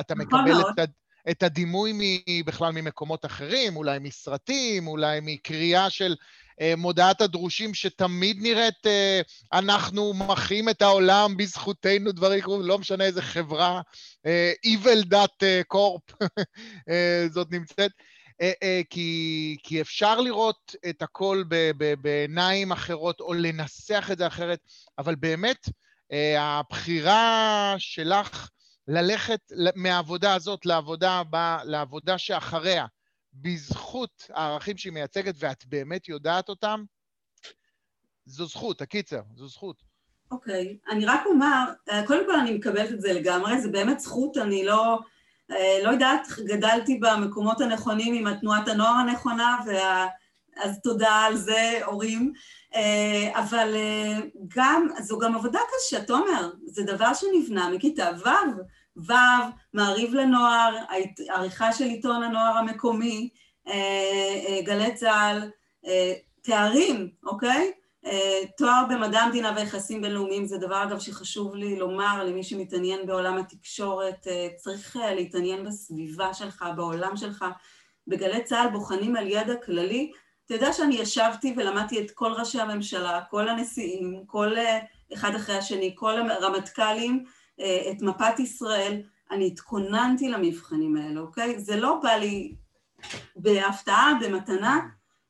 אתה 0.00 0.14
נכון 0.14 0.40
מקבל 0.44 0.60
את... 0.82 0.90
את 1.30 1.42
הדימוי 1.42 2.22
בכלל 2.46 2.72
ממקומות 2.72 3.24
אחרים, 3.24 3.76
אולי 3.76 3.98
מסרטים, 3.98 4.86
אולי 4.86 5.18
מקריאה 5.22 5.90
של 5.90 6.16
אה, 6.60 6.74
מודעת 6.76 7.20
הדרושים 7.20 7.74
שתמיד 7.74 8.42
נראית, 8.42 8.86
אה, 8.86 9.20
אנחנו 9.52 10.14
מחיים 10.14 10.68
את 10.68 10.82
העולם 10.82 11.36
בזכותנו, 11.36 12.12
דברים 12.12 12.40
כאלה, 12.40 12.56
לא 12.60 12.78
משנה 12.78 13.04
איזה 13.04 13.22
חברה, 13.22 13.80
אה, 14.26 14.52
Evil 14.66 15.04
Dot 15.12 15.44
Corp 15.74 16.26
אה, 16.90 17.26
זאת 17.30 17.50
נמצאת. 17.50 17.90
אה, 18.40 18.52
אה, 18.62 18.80
כי, 18.90 19.56
כי 19.62 19.80
אפשר 19.80 20.20
לראות 20.20 20.74
את 20.88 21.02
הכל 21.02 21.44
ב, 21.48 21.70
ב, 21.76 21.94
בעיניים 21.94 22.72
אחרות 22.72 23.20
או 23.20 23.34
לנסח 23.34 24.08
את 24.12 24.18
זה 24.18 24.26
אחרת, 24.26 24.58
אבל 24.98 25.14
באמת, 25.14 25.68
אה, 26.12 26.42
הבחירה 26.42 27.74
שלך 27.78 28.48
ללכת 28.88 29.52
מהעבודה 29.74 30.34
הזאת 30.34 30.66
לעבודה 30.66 31.12
הבאה, 31.12 31.64
לעבודה 31.64 32.18
שאחריה, 32.18 32.86
בזכות 33.34 34.30
הערכים 34.34 34.76
שהיא 34.76 34.92
מייצגת, 34.92 35.34
ואת 35.38 35.64
באמת 35.66 36.08
יודעת 36.08 36.48
אותם, 36.48 36.84
זו 38.26 38.46
זכות, 38.46 38.80
הקיצר, 38.80 39.20
זו 39.36 39.48
זכות. 39.48 39.82
אוקיי, 40.30 40.76
okay. 40.86 40.92
אני 40.92 41.06
רק 41.06 41.20
אומר, 41.26 41.64
אה, 41.90 42.06
קודם 42.06 42.26
כל 42.26 42.40
אני 42.40 42.54
מקבלת 42.54 42.90
את 42.90 43.00
זה 43.00 43.12
לגמרי, 43.12 43.60
זה 43.60 43.68
באמת 43.68 44.00
זכות, 44.00 44.36
אני 44.36 44.64
לא, 44.64 44.98
אה, 45.50 45.78
לא 45.82 45.90
יודעת, 45.90 46.28
גדלתי 46.46 47.00
במקומות 47.02 47.60
הנכונים 47.60 48.14
עם 48.14 48.26
התנועת 48.26 48.68
הנוער 48.68 48.94
הנכונה, 48.94 49.58
וה... 49.66 50.06
אז 50.56 50.80
תודה 50.82 51.10
על 51.10 51.36
זה, 51.36 51.80
הורים. 51.84 52.32
אה, 52.74 53.40
אבל 53.40 53.76
גם, 54.56 54.88
זו 55.00 55.18
גם 55.18 55.34
עבודה 55.34 55.60
קשה, 55.68 56.04
תומר, 56.04 56.50
זה 56.66 56.82
דבר 56.82 57.14
שנבנה 57.14 57.70
מכיתה 57.70 58.10
ו'. 58.24 58.28
ו', 59.06 59.12
מעריב 59.74 60.14
לנוער, 60.14 60.76
עריכה 61.28 61.72
של 61.72 61.84
עיתון 61.84 62.22
הנוער 62.22 62.56
המקומי, 62.56 63.28
אה, 63.68 63.72
אה, 64.48 64.62
גלי 64.62 64.94
צה"ל, 64.94 65.50
אה, 65.86 66.14
תארים, 66.42 67.10
אוקיי? 67.24 67.72
תואר 68.56 68.84
במדע 68.90 69.20
המדינה 69.20 69.52
ויחסים 69.56 70.02
בינלאומיים 70.02 70.46
זה 70.46 70.58
דבר 70.58 70.82
אגב 70.82 70.98
שחשוב 70.98 71.54
לי 71.54 71.78
לומר 71.78 72.24
למי 72.24 72.42
שמתעניין 72.42 73.06
בעולם 73.06 73.38
התקשורת, 73.38 74.26
צריך 74.56 74.96
להתעניין 74.96 75.64
בסביבה 75.64 76.34
שלך, 76.34 76.64
בעולם 76.76 77.16
שלך. 77.16 77.44
בגלי 78.06 78.44
צה"ל 78.44 78.68
בוחנים 78.72 79.16
על 79.16 79.26
ידע 79.26 79.54
כללי. 79.56 80.12
אתה 80.46 80.54
יודע 80.54 80.72
שאני 80.72 80.94
ישבתי 80.94 81.54
ולמדתי 81.56 82.00
את 82.00 82.10
כל 82.10 82.32
ראשי 82.32 82.60
הממשלה, 82.60 83.20
כל 83.30 83.48
הנשיאים, 83.48 84.22
כל 84.26 84.54
אחד 85.14 85.34
אחרי 85.34 85.56
השני, 85.56 85.92
כל 85.98 86.30
הרמטכ"לים, 86.30 87.24
את 87.90 88.02
מפת 88.02 88.38
ישראל, 88.38 89.02
אני 89.30 89.46
התכוננתי 89.46 90.28
למבחנים 90.28 90.96
האלה, 90.96 91.20
אוקיי? 91.20 91.60
זה 91.60 91.76
לא 91.76 92.00
בא 92.02 92.10
לי 92.10 92.54
בהפתעה, 93.36 94.18
במתנה, 94.20 94.80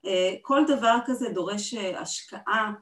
אה, 0.07 0.35
כל 0.43 0.65
דבר 0.67 0.99
כזה 1.07 1.29
דורש 1.29 1.75
אה, 1.75 2.01
השקעה. 2.01 2.73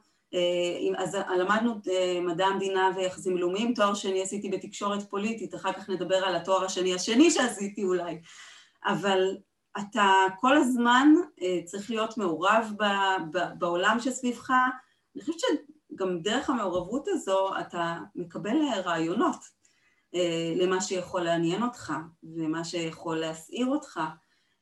אז 0.97 1.17
למדנו 1.37 1.73
מדע 2.21 2.45
המדינה 2.45 2.91
ויחסים 2.95 3.37
לאומיים, 3.37 3.73
תואר 3.73 3.93
שני 3.93 4.21
עשיתי 4.21 4.49
בתקשורת 4.49 5.09
פוליטית, 5.09 5.55
אחר 5.55 5.73
כך 5.73 5.89
נדבר 5.89 6.15
על 6.15 6.35
התואר 6.35 6.65
השני 6.65 6.95
השני 6.95 7.31
שעשיתי 7.31 7.83
אולי, 7.83 8.21
אבל 8.85 9.37
אתה 9.79 10.13
כל 10.39 10.57
הזמן 10.57 11.13
צריך 11.65 11.89
להיות 11.89 12.17
מעורב 12.17 12.71
בעולם 13.57 13.97
שסביבך, 13.99 14.51
אני 15.15 15.23
חושבת 15.23 15.39
גם 15.97 16.21
דרך 16.21 16.49
המעורבות 16.49 17.07
הזו 17.07 17.59
אתה 17.59 17.97
מקבל 18.15 18.55
אה, 18.61 18.81
רעיונות 18.81 19.39
אה, 20.15 20.53
למה 20.55 20.81
שיכול 20.81 21.21
לעניין 21.21 21.63
אותך 21.63 21.93
ומה 22.23 22.63
שיכול 22.63 23.19
להסעיר 23.19 23.67
אותך. 23.67 23.99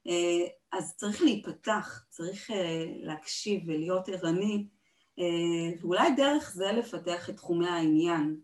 אה, 0.07 0.47
אז 0.71 0.95
צריך 0.95 1.21
להיפתח, 1.21 2.03
צריך 2.09 2.49
להקשיב 3.03 3.61
ולהיות 3.67 4.09
ערני, 4.09 4.67
ואולי 5.81 6.11
דרך 6.15 6.51
זה 6.51 6.71
לפתח 6.71 7.29
את 7.29 7.35
תחומי 7.35 7.69
העניין. 7.69 8.39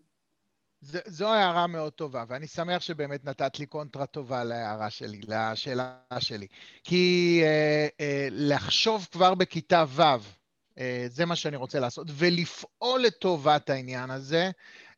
ז, 0.82 0.96
זו 1.06 1.28
הערה 1.28 1.66
מאוד 1.66 1.92
טובה, 1.92 2.24
ואני 2.28 2.46
שמח 2.46 2.82
שבאמת 2.82 3.24
נתת 3.24 3.58
לי 3.58 3.66
קונטרה 3.66 4.06
טובה 4.06 4.44
להערה 4.44 4.90
שלי, 4.90 5.20
לשאלה 5.28 5.98
שלי. 6.18 6.46
כי 6.84 7.40
אה, 7.42 7.88
אה, 8.00 8.28
לחשוב 8.30 9.06
כבר 9.12 9.34
בכיתה 9.34 9.84
ו' 9.88 10.02
אה, 10.02 10.18
זה 11.08 11.24
מה 11.24 11.36
שאני 11.36 11.56
רוצה 11.56 11.80
לעשות, 11.80 12.06
ולפעול 12.10 13.02
לטובת 13.02 13.70
העניין 13.70 14.10
הזה. 14.10 14.50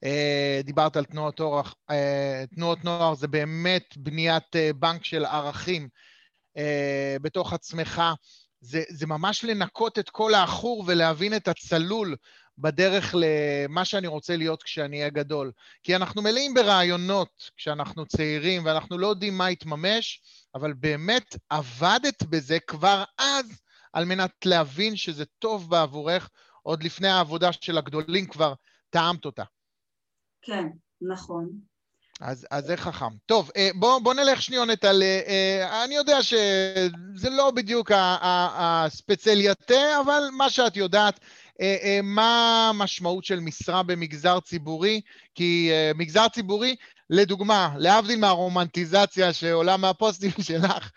אה, 0.05 0.61
דיברת 0.65 0.97
על 0.97 1.05
תנועות, 1.05 1.41
אורח, 1.41 1.75
אה, 1.91 2.45
תנועות 2.55 2.85
נוער, 2.85 3.15
זה 3.15 3.29
באמת 3.29 3.95
בניית 3.97 4.57
בנק 4.79 5.05
של 5.05 5.25
ערכים 5.25 5.89
בתוך 7.23 7.53
עצמך. 7.53 8.03
זה, 8.61 8.83
זה 8.89 9.07
ממש 9.07 9.45
לנקות 9.45 9.99
את 9.99 10.11
כל 10.11 10.35
העכור 10.35 10.85
ולהבין 10.87 11.37
את 11.37 11.49
הצלול 11.49 12.17
בדרך 12.59 13.15
למה 13.19 13.85
שאני 13.85 14.07
רוצה 14.07 14.37
להיות 14.37 14.63
כשאני 14.63 14.99
אהיה 14.99 15.11
גדול. 15.11 15.53
כי 15.83 15.97
אנחנו 15.97 16.23
מלאים 16.23 16.55
ברעיונות 16.55 17.51
כשאנחנו 17.57 18.07
צעירים 18.07 18.65
ואנחנו 18.65 18.99
לא 18.99 19.07
יודעים 19.07 19.39
מה 19.39 19.51
יתממש, 19.51 20.21
אבל 20.55 20.73
באמת 20.73 21.37
עבדת 21.51 22.23
בזה 22.23 22.59
כבר 22.67 23.05
אז 23.19 23.64
על 23.95 24.05
מנת 24.05 24.31
להבין 24.45 24.97
שזה 24.97 25.25
טוב 25.25 25.71
בעבורך, 25.71 26.29
עוד 26.63 26.83
לפני 26.83 27.09
העבודה 27.09 27.53
של 27.53 27.79
הגדולים 27.79 28.27
כבר 28.27 28.55
טעמת 28.91 29.25
אותה. 29.25 29.45
כן, 30.43 30.67
נכון. 31.01 31.51
אז, 32.21 32.47
אז 32.51 32.65
זה 32.65 32.77
חכם. 32.77 33.17
טוב, 33.27 33.51
אה, 33.57 33.69
בוא, 33.75 33.99
בוא 33.99 34.15
נלך 34.15 34.43
שניונת 34.43 34.85
על... 34.85 35.03
אה, 35.03 35.85
אני 35.85 35.95
יודע 35.95 36.23
שזה 36.23 37.31
לא 37.31 37.51
בדיוק 37.51 37.91
הספציאליטה, 37.95 40.01
אבל 40.05 40.23
מה 40.33 40.51
שאת 40.51 40.77
יודעת, 40.77 41.21
אה, 41.61 42.01
מה 42.03 42.69
המשמעות 42.69 43.25
של 43.25 43.41
משרה 43.41 43.83
במגזר 43.83 44.41
ציבורי? 44.41 45.01
כי 45.35 45.71
מגזר 45.95 46.29
ציבורי, 46.29 46.77
לדוגמה, 47.11 47.75
להבדיל 47.79 48.19
מהרומנטיזציה 48.19 49.33
שעולה 49.33 49.77
מהפוסטים 49.77 50.31
שלך, 50.49 50.91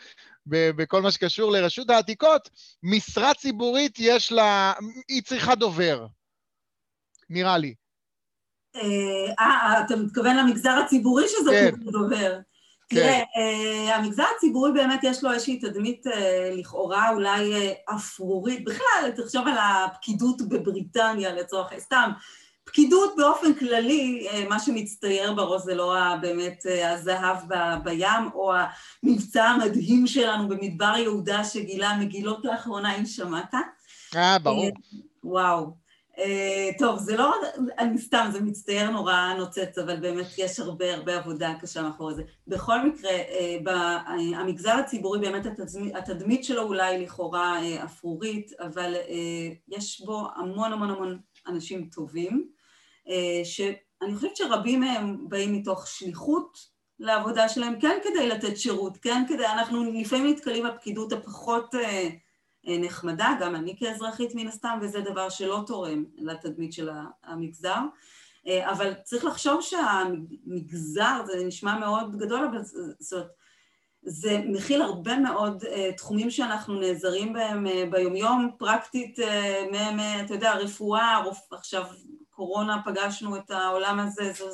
בכל 0.50 1.02
מה 1.02 1.12
שקשור 1.12 1.52
לרשות 1.52 1.90
העתיקות, 1.90 2.50
משרה 2.84 3.34
ציבורית 3.34 3.96
יש 4.00 4.32
לה, 4.32 4.74
היא 5.08 5.24
צריכה 5.24 5.56
דובר, 5.56 6.06
נראה 7.30 7.58
לי. 7.58 7.74
אה, 8.76 8.82
אה, 9.40 9.82
אתה 9.86 9.96
מתכוון 9.96 10.38
למגזר 10.38 10.80
הציבורי 10.86 11.28
שזאת 11.28 11.54
כן. 11.54 11.92
דובר. 11.92 12.40
כן. 12.90 12.96
תראה, 12.96 13.24
אה, 13.38 13.96
המגזר 13.96 14.24
הציבורי 14.38 14.72
באמת 14.72 15.00
יש 15.04 15.24
לו 15.24 15.32
איזושהי 15.32 15.60
תדמית 15.60 16.08
אה, 16.08 16.52
לכאורה 16.54 17.10
אולי 17.10 17.54
אה, 17.54 17.96
אפרורית. 17.96 18.66
בכלל, 18.66 19.12
תחשוב 19.16 19.48
על 19.48 19.58
הפקידות 19.58 20.42
בבריטניה 20.42 21.34
לצורך, 21.34 21.74
סתם, 21.80 22.12
פקידות 22.68 23.14
באופן 23.18 23.54
כללי, 23.54 24.28
אה, 24.32 24.46
מה 24.50 24.60
שמצטייר 24.60 25.34
בראש 25.34 25.62
זה 25.62 25.76
לא 25.76 25.96
באמת 26.22 26.66
אה, 26.70 26.94
הזהב 26.94 27.38
ב, 27.48 27.54
בים, 27.84 28.30
או 28.34 28.54
המבצע 29.04 29.44
המדהים 29.44 30.08
שלנו 30.08 30.48
במדבר 30.48 30.94
יהודה 30.98 31.44
שגילה 31.44 31.98
מגילות 32.00 32.46
לאחרונה, 32.46 32.96
אם 32.96 33.06
שמעת. 33.06 33.54
אה, 34.16 34.40
ברור. 34.40 34.66
אה, 34.66 34.70
וואו. 35.24 35.88
טוב, 36.80 37.00
זה 37.00 37.18
לא, 37.18 37.34
אני 37.80 37.98
סתם, 37.98 38.30
זה 38.32 38.42
מצטייר 38.42 38.90
נורא 38.90 39.34
נוצץ, 39.38 39.78
אבל 39.78 40.00
באמת 40.00 40.26
יש 40.38 40.60
הרבה 40.60 40.94
הרבה 40.94 41.18
עבודה 41.18 41.54
קשה 41.62 41.82
מאחורי 41.82 42.16
זה. 42.16 42.24
בכל 42.48 42.88
מקרה, 42.88 43.12
אה, 43.12 43.58
המגזר 44.36 44.72
הציבורי 44.72 45.20
באמת 45.20 45.46
התדמית, 45.46 45.96
התדמית 45.96 46.44
שלו 46.44 46.62
אולי 46.62 47.04
לכאורה 47.04 47.60
אפרורית, 47.84 48.52
אבל 48.60 48.96
יש 49.68 50.02
בו 50.06 50.28
המון 50.36 50.74
המון 50.74 50.90
המון 50.90 51.20
אנשים 51.48 51.90
טובים, 51.92 52.57
שאני 53.44 54.16
חושבת 54.16 54.36
שרבים 54.36 54.80
מהם 54.80 55.30
באים 55.30 55.54
מתוך 55.54 55.88
שליחות 55.88 56.78
לעבודה 57.00 57.50
שלהם, 57.50 57.80
כן 57.80 57.98
כדי 58.04 58.28
לתת 58.28 58.58
שירות, 58.58 58.98
כן 58.98 59.24
כדי, 59.28 59.46
אנחנו 59.46 59.92
לפעמים 59.94 60.28
נתקלים 60.28 60.66
בפקידות 60.68 61.14
הפחות 61.14 61.76
אה, 61.76 62.10
נחמדה, 62.68 63.34
גם 63.40 63.56
אני 63.56 63.76
כאזרחית 63.80 64.36
מן 64.36 64.48
הסתם, 64.48 64.80
וזה 64.82 65.02
דבר 65.02 65.30
שלא 65.30 65.64
תורם 65.68 66.04
לתדמית 66.18 66.74
של 66.74 66.90
המגזר. 67.24 67.80
אה, 68.48 68.72
אבל 68.72 68.94
צריך 69.04 69.26
לחשוב 69.26 69.62
שהמגזר, 69.62 71.22
זה 71.26 71.46
נשמע 71.46 71.80
מאוד 71.80 72.16
גדול, 72.18 72.46
אבל 72.52 72.64
זאת 73.00 73.14
אומרת, 73.14 73.28
זה 74.02 74.42
מכיל 74.46 74.82
הרבה 74.82 75.18
מאוד 75.18 75.64
תחומים 75.98 76.32
שאנחנו 76.32 76.80
נעזרים 76.80 77.34
בהם 77.34 77.68
ביומיום, 77.92 78.52
פרקטית, 78.58 79.20
uh, 79.20 79.24
אתה 80.26 80.34
יודע, 80.34 80.54
רפואה, 80.54 81.22
רופ... 81.26 81.54
עכשיו 81.54 81.86
קורונה, 82.38 82.82
פגשנו 82.86 83.36
את 83.36 83.52
העולם 83.52 84.00
הזה, 84.00 84.32
זה, 84.34 84.46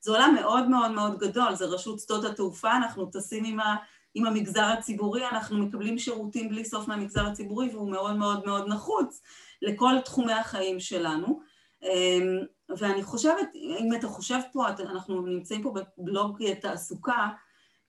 זה 0.00 0.10
עולם 0.10 0.34
מאוד 0.34 0.68
מאוד 0.68 0.90
מאוד 0.90 1.18
גדול, 1.18 1.54
זה 1.54 1.64
רשות 1.64 2.00
שדות 2.00 2.24
התעופה, 2.24 2.76
אנחנו 2.76 3.06
טסים 3.06 3.44
עם 3.44 3.60
ה... 3.60 3.76
עם 4.14 4.26
המגזר 4.26 4.64
הציבורי, 4.64 5.28
אנחנו 5.28 5.58
מקבלים 5.58 5.98
שירותים 5.98 6.48
בלי 6.48 6.64
סוף 6.64 6.88
מהמגזר 6.88 7.26
הציבורי 7.26 7.68
והוא 7.68 7.90
מאוד 7.90 8.16
מאוד 8.16 8.46
מאוד 8.46 8.68
נחוץ 8.68 9.22
לכל 9.62 9.94
תחומי 10.04 10.32
החיים 10.32 10.80
שלנו. 10.80 11.40
אמ, 11.82 12.38
ואני 12.78 13.02
חושבת, 13.02 13.48
אם 13.54 13.90
אתה 13.98 14.08
חושב 14.08 14.38
פה, 14.52 14.68
אנחנו 14.68 15.22
נמצאים 15.22 15.62
פה 15.62 15.74
בבלוג 15.98 16.52
תעסוקה, 16.60 17.28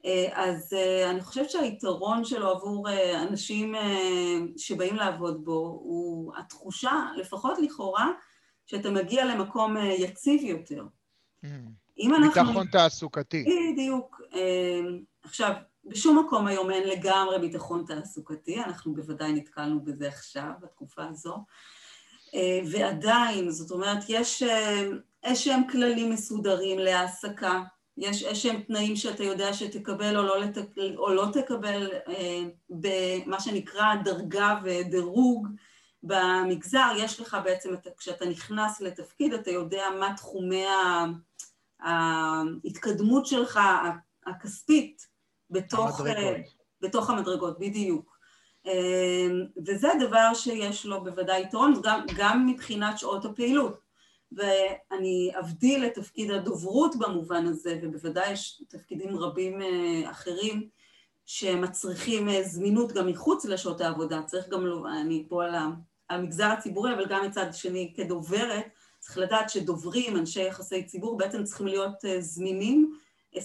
אה, 0.06 0.27
אז 0.34 0.74
אה, 0.74 1.10
אני 1.10 1.22
חושבת 1.22 1.50
שהיתרון 1.50 2.25
שלו 2.25 2.50
עבור 2.50 2.89
אה, 2.89 3.24
אנשים 3.24 3.75
שבאים 4.58 4.96
לעבוד 4.96 5.46
בו 5.46 5.79
הוא 5.84 6.34
התחושה, 6.38 6.94
לפחות 7.18 7.58
לכאורה, 7.62 8.08
שאתה 8.69 8.89
מגיע 8.89 9.25
למקום 9.25 9.77
יציב 9.77 10.43
יותר. 10.43 10.83
Mm. 11.45 11.47
אם 11.99 12.15
אנחנו... 12.15 12.43
ביטחון 12.43 12.67
תעסוקתי. 12.67 13.45
בדיוק. 13.73 14.21
עכשיו, 15.23 15.53
בשום 15.85 16.19
מקום 16.19 16.47
היום 16.47 16.71
אין 16.71 16.88
לגמרי 16.88 17.39
ביטחון 17.39 17.83
תעסוקתי, 17.88 18.63
אנחנו 18.63 18.94
בוודאי 18.94 19.33
נתקלנו 19.33 19.83
בזה 19.83 20.07
עכשיו, 20.07 20.51
בתקופה 20.61 21.05
הזו. 21.05 21.37
אה, 22.35 22.59
ועדיין, 22.72 23.51
זאת 23.51 23.72
אומרת, 23.72 24.03
יש 24.09 24.44
אה, 24.44 24.87
איזשהם 25.24 25.61
כללים 25.72 26.11
מסודרים 26.11 26.79
להעסקה, 26.79 27.63
יש 27.98 28.24
איזשהם 28.24 28.61
תנאים 28.61 28.96
שאתה 28.96 29.24
יודע 29.24 29.53
שתקבל 29.53 30.17
או 30.17 30.24
לא, 30.24 30.39
לתק... 30.39 30.67
או 30.98 31.13
לא 31.13 31.25
תקבל 31.33 31.89
אה, 32.07 32.41
במה 32.70 33.39
שנקרא 33.39 33.96
דרגה 34.03 34.59
ודירוג 34.63 35.48
במגזר, 36.03 36.88
יש 36.98 37.20
לך 37.20 37.38
בעצם, 37.44 37.70
כשאתה 37.98 38.25
נכנס 38.25 38.81
לתפקיד, 38.81 39.33
אתה 39.33 39.51
יודע 39.51 39.83
מה 40.00 40.14
תחומי 40.18 40.66
ההתקדמות 41.79 43.25
שלך 43.25 43.59
הכספית 44.25 45.07
בתוך 45.50 46.00
המדרגות, 46.00 46.46
בתוך 46.81 47.09
המדרגות 47.09 47.59
בדיוק. 47.59 48.20
Uh, 48.68 48.72
וזה 49.66 49.88
דבר 50.00 50.33
שיש 50.33 50.85
לו 50.85 51.03
בוודאי 51.03 51.42
יתרון, 51.42 51.74
גם, 51.83 52.05
גם 52.18 52.48
מבחינת 52.48 52.98
שעות 52.98 53.25
הפעילות. 53.25 53.79
ואני 54.31 55.31
אבדיל 55.40 55.85
את 55.85 55.94
תפקיד 55.94 56.31
הדוברות 56.31 56.96
במובן 57.00 57.46
הזה, 57.46 57.79
ובוודאי 57.81 58.31
יש 58.31 58.64
תפקידים 58.70 59.18
רבים 59.18 59.62
uh, 59.62 60.12
אחרים 60.12 60.70
שמצריכים 61.25 62.29
uh, 62.29 62.31
זמינות 62.42 62.92
גם 62.92 63.07
מחוץ 63.07 63.46
לשעות 63.46 63.81
העבודה. 63.81 64.24
צריך 64.24 64.50
גם, 64.50 64.66
אני 65.01 65.25
פה 65.29 65.46
על 65.46 65.55
המגזר 66.09 66.45
הציבורי, 66.45 66.93
אבל 66.93 67.05
גם 67.05 67.25
מצד 67.25 67.45
שני 67.51 67.93
כדוברת, 67.98 68.65
צריך 69.00 69.17
לדעת 69.17 69.50
שדוברים, 69.50 70.17
אנשי 70.17 70.48
יחסי 70.48 70.83
ציבור, 70.83 71.17
בעצם 71.17 71.43
צריכים 71.43 71.67
להיות 71.67 72.05
uh, 72.05 72.19
זמינים 72.19 72.93
24-7. 73.35 73.37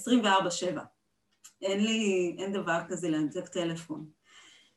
אין 1.63 1.85
לי, 1.85 2.37
אין 2.39 2.53
דבר 2.53 2.81
כזה 2.89 3.11
להנתק 3.11 3.49
טלפון. 3.49 4.07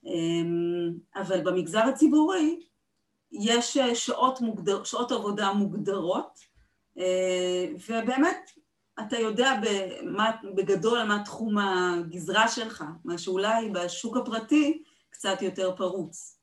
אמ, 0.06 0.94
אבל 1.16 1.42
במגזר 1.44 1.80
הציבורי 1.80 2.60
יש 3.32 3.78
אה, 3.78 3.96
שעות, 3.96 4.42
מוגדר, 4.42 4.84
שעות 4.84 5.12
עבודה 5.12 5.54
מוגדרות, 5.54 6.40
אה, 6.98 7.68
ובאמת 7.90 8.52
אתה 9.00 9.20
יודע 9.20 9.54
במה, 9.62 10.32
בגדול 10.56 11.04
מה 11.04 11.24
תחום 11.26 11.58
הגזרה 11.58 12.48
שלך, 12.48 12.84
מה 13.06 13.18
שאולי 13.18 13.70
בשוק 13.70 14.18
הפרטי 14.18 14.84
קצת 15.10 15.42
יותר 15.42 15.76
פרוץ. 15.76 16.37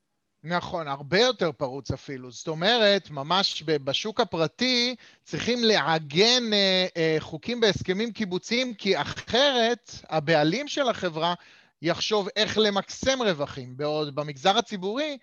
נכון, 0.47 0.89
הרבה 0.89 1.21
יותר 1.21 1.53
פרוץ 1.53 1.91
אפילו. 1.91 2.31
זאת 2.31 2.49
אומרת, 2.49 3.11
ממש 3.11 3.63
בשוק 3.67 4.21
הפרטי 4.21 4.95
צריכים 5.23 5.65
לעגן 5.65 6.53
אה, 6.53 6.87
אה, 6.97 7.17
חוקים 7.19 7.61
בהסכמים 7.61 8.13
קיבוציים, 8.13 8.75
כי 8.75 9.01
אחרת 9.01 9.91
הבעלים 10.09 10.69
של 10.69 10.89
החברה 10.89 11.35
יחשוב 11.83 12.29
איך 12.37 12.59
למקסם 12.59 13.23
רווחים. 13.23 13.77
בעוד 13.77 14.15
במגזר 14.15 14.59
הציבורי, 14.59 15.19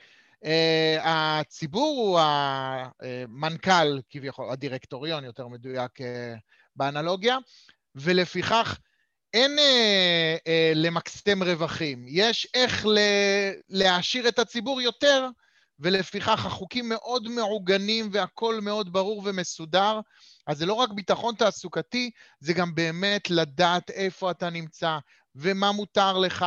אה, 0.46 0.98
הציבור 1.04 1.98
הוא 1.98 2.20
המנכ"ל, 2.20 4.00
כביכול, 4.10 4.50
הדירקטוריון 4.52 5.24
יותר 5.24 5.48
מדויק 5.48 6.02
אה, 6.02 6.34
באנלוגיה, 6.76 7.38
ולפיכך 7.96 8.80
אין 9.34 9.60
אה, 9.60 10.36
אה, 10.48 10.72
למקסם 10.76 11.44
רווחים, 11.44 12.06
יש 12.08 12.48
איך 12.54 12.86
ל, 12.86 12.98
להעשיר 13.70 14.28
את 14.28 14.40
הציבור 14.40 14.82
יותר, 14.82 15.28
ולפיכך 15.80 16.46
החוקים 16.46 16.90
מאוד 16.90 17.28
מעוגנים 17.28 18.10
והכול 18.12 18.60
מאוד 18.60 18.94
ברור 18.94 19.22
ומסודר. 19.26 20.00
אז 20.48 20.58
זה 20.58 20.66
לא 20.66 20.74
רק 20.74 20.90
ביטחון 20.90 21.36
תעסוקתי, 21.36 22.12
זה 22.40 22.54
גם 22.54 22.76
באמת 22.76 23.30
לדעת 23.30 23.90
איפה 23.90 24.32
אתה 24.32 24.50
נמצא 24.50 24.98
ומה 25.36 25.72
מותר 25.72 26.18
לך, 26.18 26.46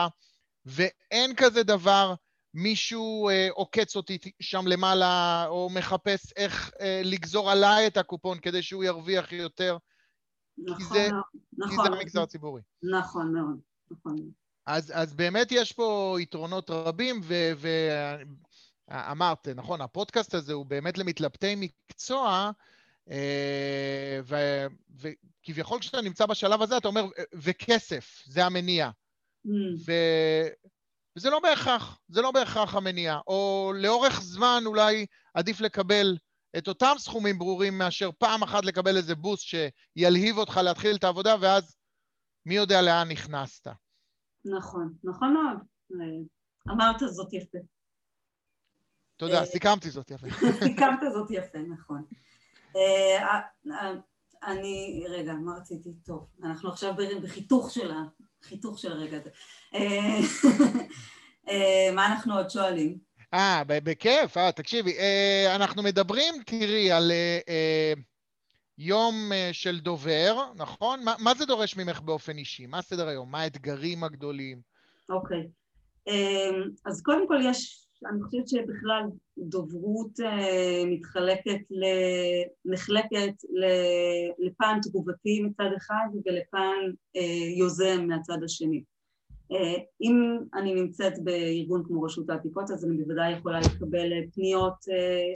ואין 0.67 1.35
כזה 1.37 1.63
דבר, 1.63 2.15
מישהו 2.55 3.29
אה, 3.29 3.49
עוקץ 3.51 3.97
אותי 3.97 4.19
שם 4.41 4.67
למעלה, 4.67 5.45
או 5.49 5.71
מחפש 5.71 6.33
איך 6.37 6.71
אה, 6.81 7.01
לגזור 7.05 7.51
עליי 7.51 7.87
את 7.87 7.97
הקופון 7.97 8.39
כדי 8.39 8.63
שהוא 8.63 8.85
ירוויח 8.85 9.33
יותר. 9.33 9.77
נכון, 10.59 10.79
כי 10.79 10.85
זה, 10.85 11.09
נכון. 11.59 11.71
כי 11.71 11.89
זה 11.89 11.97
המגזר 11.97 12.23
הציבורי. 12.23 12.63
נכון 12.83 13.33
מאוד, 13.33 13.61
נכון. 13.91 14.17
אז, 14.67 14.93
אז 14.95 15.15
באמת 15.15 15.53
יש 15.53 15.73
פה 15.73 16.17
יתרונות 16.21 16.71
רבים, 16.71 17.21
ואמרת, 18.91 19.49
נכון, 19.49 19.81
הפודקאסט 19.81 20.35
הזה 20.35 20.53
הוא 20.53 20.67
באמת 20.67 20.99
למתלבטי 20.99 21.55
מקצוע, 21.57 22.51
אה, 23.11 24.21
וכביכול 25.01 25.81
כשאתה 25.81 26.01
נמצא 26.01 26.27
בשלב 26.27 26.63
הזה, 26.63 26.77
אתה 26.77 26.89
אומר, 26.89 27.07
וכסף, 27.35 28.23
זה 28.27 28.45
המניע. 28.45 28.91
Mm. 29.47 29.51
ו, 29.87 29.93
וזה 31.17 31.31
לא 31.31 31.41
בהכרח, 31.41 31.99
זה 32.09 32.23
לא 32.23 32.31
בהכרח 32.31 32.75
המניע. 32.75 33.19
או 33.27 33.73
לאורך 33.77 34.21
זמן 34.21 34.63
אולי 34.67 35.07
עדיף 35.35 35.61
לקבל 35.61 36.17
את 36.59 36.69
אותם 36.69 36.95
סכומים 36.99 37.39
ברורים 37.39 37.79
מאשר 37.79 38.11
פעם 38.19 38.43
אחת 38.43 38.65
לקבל 38.65 38.97
איזה 38.97 39.15
בוסט 39.15 39.45
שילהיב 39.45 40.39
אותך 40.39 40.61
להתחיל 40.65 40.97
את 40.97 41.05
העבודה, 41.05 41.37
ואז 41.41 41.77
מי 42.47 42.55
יודע 42.55 42.83
לאן 42.83 43.09
נכנסת. 43.09 43.67
נכון, 44.45 44.95
נכון 45.05 45.35
מאוד. 45.35 45.59
אמרת 46.71 46.97
זאת 47.11 47.33
יפה. 47.33 47.59
תודה, 49.17 49.45
סיכמתי 49.45 49.91
זאת 49.91 50.11
יפה. 50.11 50.27
סיכמת 50.65 50.99
זאת 51.13 51.31
יפה, 51.31 51.59
נכון. 51.59 52.03
אני, 54.43 55.05
מה 55.45 55.57
רציתי? 55.57 55.93
טוב, 56.05 56.27
אנחנו 56.43 56.69
עכשיו 56.69 56.95
בחיתוך 57.23 57.71
של 57.71 57.93
החיתוך 58.43 58.79
של 58.79 58.93
הרגע 58.93 59.17
הזה. 59.17 59.31
אה, 59.75 60.19
אה, 61.49 61.95
מה 61.95 62.07
אנחנו 62.07 62.37
עוד 62.37 62.51
שואלים? 62.51 62.99
אה, 63.35 63.63
בכיף, 63.67 64.37
אה, 64.37 64.53
תקשיבי, 64.53 64.99
אה, 64.99 65.57
אנחנו 65.57 65.83
מדברים, 65.83 66.35
תראי, 66.47 66.93
על 66.93 67.13
יום 68.79 69.15
של 69.53 69.81
דובר, 69.81 70.53
נכון? 70.57 71.05
מה, 71.05 71.15
מה 71.19 71.35
זה 71.35 71.47
דורש 71.47 71.77
ממך 71.77 72.01
באופן 72.01 72.39
אישי? 72.39 72.67
מה 72.67 72.83
סדר 72.83 73.09
היום? 73.09 73.31
מה 73.31 73.41
האתגרים 73.41 74.05
הגדולים? 74.05 74.61
אוקיי. 75.09 75.49
אז 76.87 77.03
קודם 77.03 77.29
כל 77.29 77.41
יש 77.51 77.85
אני 78.11 78.23
חושבת 78.23 78.49
שבכלל 78.49 79.03
דוברות 79.39 80.21
אה, 80.21 80.83
מתחלקת, 80.87 81.61
נחלקת 82.65 83.35
לפן 84.39 84.79
תגובתי 84.83 85.43
מצד 85.43 85.71
אחד 85.77 86.07
ולפן 86.25 86.91
אה, 87.17 87.59
יוזם 87.59 88.07
מהצד 88.09 88.39
השני. 88.45 88.83
אה, 89.55 89.75
אם 90.01 90.39
אני 90.55 90.75
נמצאת 90.75 91.13
בארגון 91.25 91.83
כמו 91.87 92.03
רשות 92.03 92.31
העתיקות 92.31 92.71
אז 92.71 92.85
אני 92.85 92.97
בוודאי 92.97 93.33
יכולה 93.33 93.61
לקבל 93.61 94.11
פניות 94.35 94.75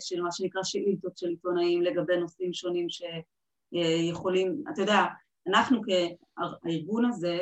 של 0.00 0.22
מה 0.22 0.32
שנקרא 0.32 0.62
שאילתות 0.64 1.18
של 1.18 1.28
עיתונאים 1.28 1.82
לגבי 1.82 2.16
נושאים 2.16 2.52
שונים 2.52 2.86
שיכולים, 2.90 4.62
אתה 4.72 4.82
יודע, 4.82 5.04
אנחנו 5.46 5.80
כארגון 5.82 7.04
הזה 7.04 7.38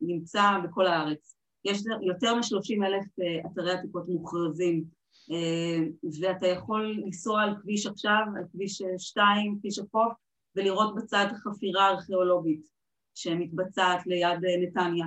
נמצא 0.00 0.42
בכל 0.64 0.86
הארץ 0.86 1.36
יש 1.66 1.82
יותר 2.02 2.34
מ-30 2.34 2.86
אלף 2.86 3.04
אה, 3.20 3.50
אתרי 3.52 3.72
עתיקות 3.72 4.08
מוכרזים 4.08 4.84
אה, 5.32 5.78
ואתה 6.20 6.46
יכול 6.46 6.96
לנסוע 7.04 7.42
על 7.42 7.54
כביש 7.62 7.86
עכשיו, 7.86 8.22
על 8.36 8.44
כביש 8.52 8.82
2, 8.98 9.58
כביש 9.60 9.78
החוף, 9.78 10.12
ולראות 10.56 10.94
בצד 10.94 11.26
חפירה 11.34 11.88
ארכיאולוגית 11.88 12.66
שמתבצעת 13.14 14.06
ליד 14.06 14.44
אה, 14.44 14.56
נתניה. 14.62 15.06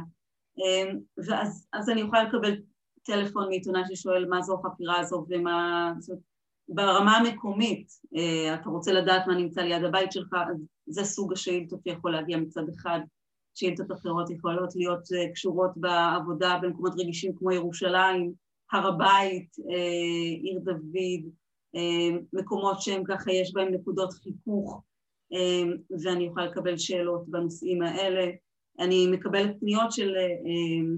ואז 1.28 1.68
אז 1.74 1.90
אני 1.90 2.02
יכולה 2.02 2.24
לקבל 2.24 2.62
טלפון 3.04 3.48
מעיתונאי 3.48 3.82
ששואל 3.90 4.26
מה 4.30 4.42
זו 4.42 4.60
החפירה 4.60 5.00
הזו 5.00 5.26
ומה... 5.30 5.94
זאת 6.00 6.10
אומרת, 6.10 6.24
ברמה 6.70 7.18
המקומית, 7.18 7.88
אתה 8.54 8.70
רוצה 8.70 8.92
לדעת 8.92 9.28
מה 9.28 9.36
נמצא 9.36 9.62
ליד 9.62 9.84
הבית 9.84 10.12
שלך, 10.12 10.34
אז 10.52 10.66
זה 10.88 11.04
סוג 11.04 11.34
השאילתות 11.34 11.80
שיכול 11.84 12.12
להגיע 12.12 12.38
מצד 12.38 12.70
אחד. 12.70 13.00
שאילתות 13.56 13.92
אחרות 13.92 14.30
יכולות 14.30 14.76
להיות 14.76 15.04
אה, 15.14 15.34
קשורות 15.34 15.72
בעבודה 15.76 16.60
במקומות 16.62 16.94
רגישים 16.98 17.36
כמו 17.36 17.52
ירושלים, 17.52 18.34
הר 18.72 18.88
הבית, 18.88 19.56
אה, 19.70 20.42
עיר 20.44 20.60
דוד, 20.60 21.32
אה, 21.76 22.20
מקומות 22.34 22.82
שהם 22.82 23.04
ככה 23.04 23.32
יש 23.32 23.54
בהם 23.54 23.74
נקודות 23.74 24.14
חיכוך 24.14 24.84
ואני 26.04 26.24
יכולה 26.24 26.46
לקבל 26.46 26.78
שאלות 26.78 27.28
בנושאים 27.28 27.82
האלה. 27.82 28.32
אני 28.80 29.08
מקבלת 29.08 29.60
פניות 29.60 29.92
של 29.92 30.14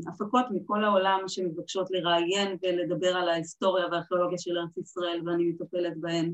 הפקות 0.07 0.45
מכל 0.51 0.83
העולם 0.83 1.19
שמבקשות 1.27 1.87
לראיין 1.91 2.57
ולדבר 2.63 3.17
על 3.17 3.29
ההיסטוריה 3.29 3.87
והארכיאולוגיה 3.87 4.37
של 4.37 4.57
ארץ 4.57 4.77
ישראל 4.77 5.21
ואני 5.25 5.49
מטפלת 5.49 5.97
בהן. 5.97 6.33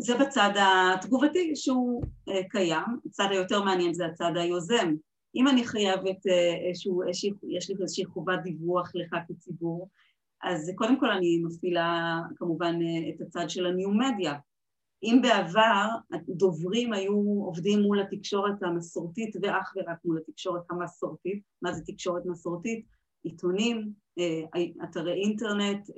זה 0.00 0.18
בצד 0.18 0.50
התגובתי 0.56 1.56
שהוא 1.56 2.02
אה, 2.28 2.40
קיים, 2.50 2.84
הצד 3.06 3.28
היותר 3.30 3.62
מעניין 3.62 3.94
זה 3.94 4.06
הצד 4.06 4.32
היוזם. 4.36 4.94
אם 5.34 5.48
אני 5.48 5.66
חייבת 5.66 6.26
אה, 6.26 6.68
איזשהו, 6.68 7.02
יש 7.48 7.70
לי 7.70 7.76
איזושהי 7.80 8.04
חובת 8.04 8.38
דיווח 8.42 8.92
לך 8.94 9.16
כציבור, 9.28 9.88
אז 10.42 10.72
קודם 10.74 11.00
כל 11.00 11.10
אני 11.10 11.42
מפעילה 11.44 12.20
כמובן 12.36 12.74
אה, 12.82 13.10
את 13.10 13.20
הצד 13.20 13.50
של 13.50 13.66
הניו-מדיה. 13.66 14.34
אם 15.02 15.18
בעבר 15.22 15.86
הדוברים 16.12 16.92
היו 16.92 17.42
עובדים 17.44 17.80
מול 17.80 18.00
התקשורת 18.00 18.62
המסורתית 18.62 19.36
ואך 19.42 19.72
ורק 19.76 19.98
מול 20.04 20.18
התקשורת 20.18 20.62
המסורתית, 20.70 21.42
מה 21.62 21.72
זה 21.72 21.82
תקשורת 21.86 22.26
מסורתית? 22.26 22.86
עיתונים, 23.24 23.92
אתרי 24.84 25.12
אינטרנט, 25.12 25.90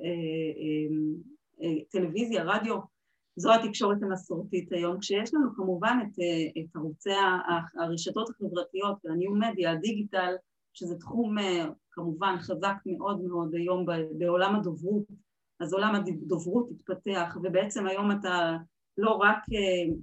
טלוויזיה, 1.91 2.43
רדיו, 2.43 2.77
זו 3.35 3.53
התקשורת 3.53 4.03
המסורתית 4.03 4.71
היום, 4.71 4.99
כשיש 4.99 5.33
לנו 5.33 5.55
כמובן 5.55 5.97
את, 6.03 6.19
אה, 6.19 6.61
את 6.61 6.75
ערוצי 6.75 7.09
הרשתות 7.79 8.29
החברתיות 8.29 8.97
והניו-מדיה, 9.03 9.71
הדיגיטל, 9.71 10.35
שזה 10.73 10.95
תחום 10.99 11.39
אה, 11.39 11.65
כמובן 11.91 12.35
חזק 12.39 12.75
מאוד 12.85 13.21
מאוד 13.21 13.55
היום 13.55 13.85
בעולם 14.17 14.55
הדוברות, 14.55 15.03
אז 15.59 15.73
עולם 15.73 15.95
הדוברות 15.95 16.69
התפתח, 16.71 17.37
ובעצם 17.43 17.87
היום 17.87 18.11
אתה 18.11 18.57
לא 19.01 19.11
רק 19.11 19.37
אה, 19.53 19.93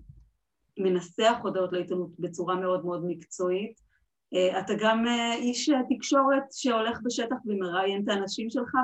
מנסח 0.79 1.35
הודעות 1.43 1.73
לעיתונות 1.73 2.11
בצורה 2.19 2.57
מאוד 2.57 2.85
מאוד 2.85 3.05
מקצועית, 3.07 3.89
אתה 4.59 4.73
גם 4.81 5.05
איש 5.37 5.71
תקשורת 5.89 6.43
שהולך 6.53 6.99
בשטח 7.05 7.37
ומראיין 7.47 8.03
את 8.03 8.09
האנשים 8.09 8.51
שלך 8.51 8.75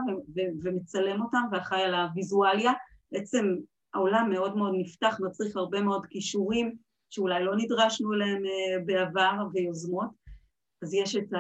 ומצלם 0.63 1.23
אותם 1.23 1.43
ואחראי 1.53 1.83
על 1.83 1.95
הוויזואליה, 1.95 2.73
בעצם 3.13 3.55
העולם 3.95 4.31
מאוד 4.31 4.57
מאוד 4.57 4.73
נפתח, 4.79 5.19
מצריך 5.21 5.57
הרבה 5.57 5.81
מאוד 5.81 6.07
כישורים 6.07 6.77
שאולי 7.11 7.45
לא 7.45 7.57
נדרשנו 7.57 8.15
אליהם 8.15 8.43
אה, 8.47 8.85
בעבר 8.87 9.33
ויוזמות, 9.53 10.11
אז 10.83 10.95
יש 10.95 11.17
את, 11.17 11.33
ה, 11.33 11.39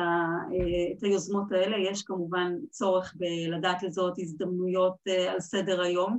אה, 0.53 0.93
את 0.99 1.03
היוזמות 1.03 1.53
האלה, 1.53 1.77
יש 1.91 2.03
כמובן 2.03 2.53
צורך 2.71 3.15
בלדעת 3.17 3.83
לזהות 3.83 4.15
הזדמנויות 4.19 4.95
אה, 5.09 5.33
על 5.33 5.41
סדר 5.41 5.83
היום, 5.83 6.19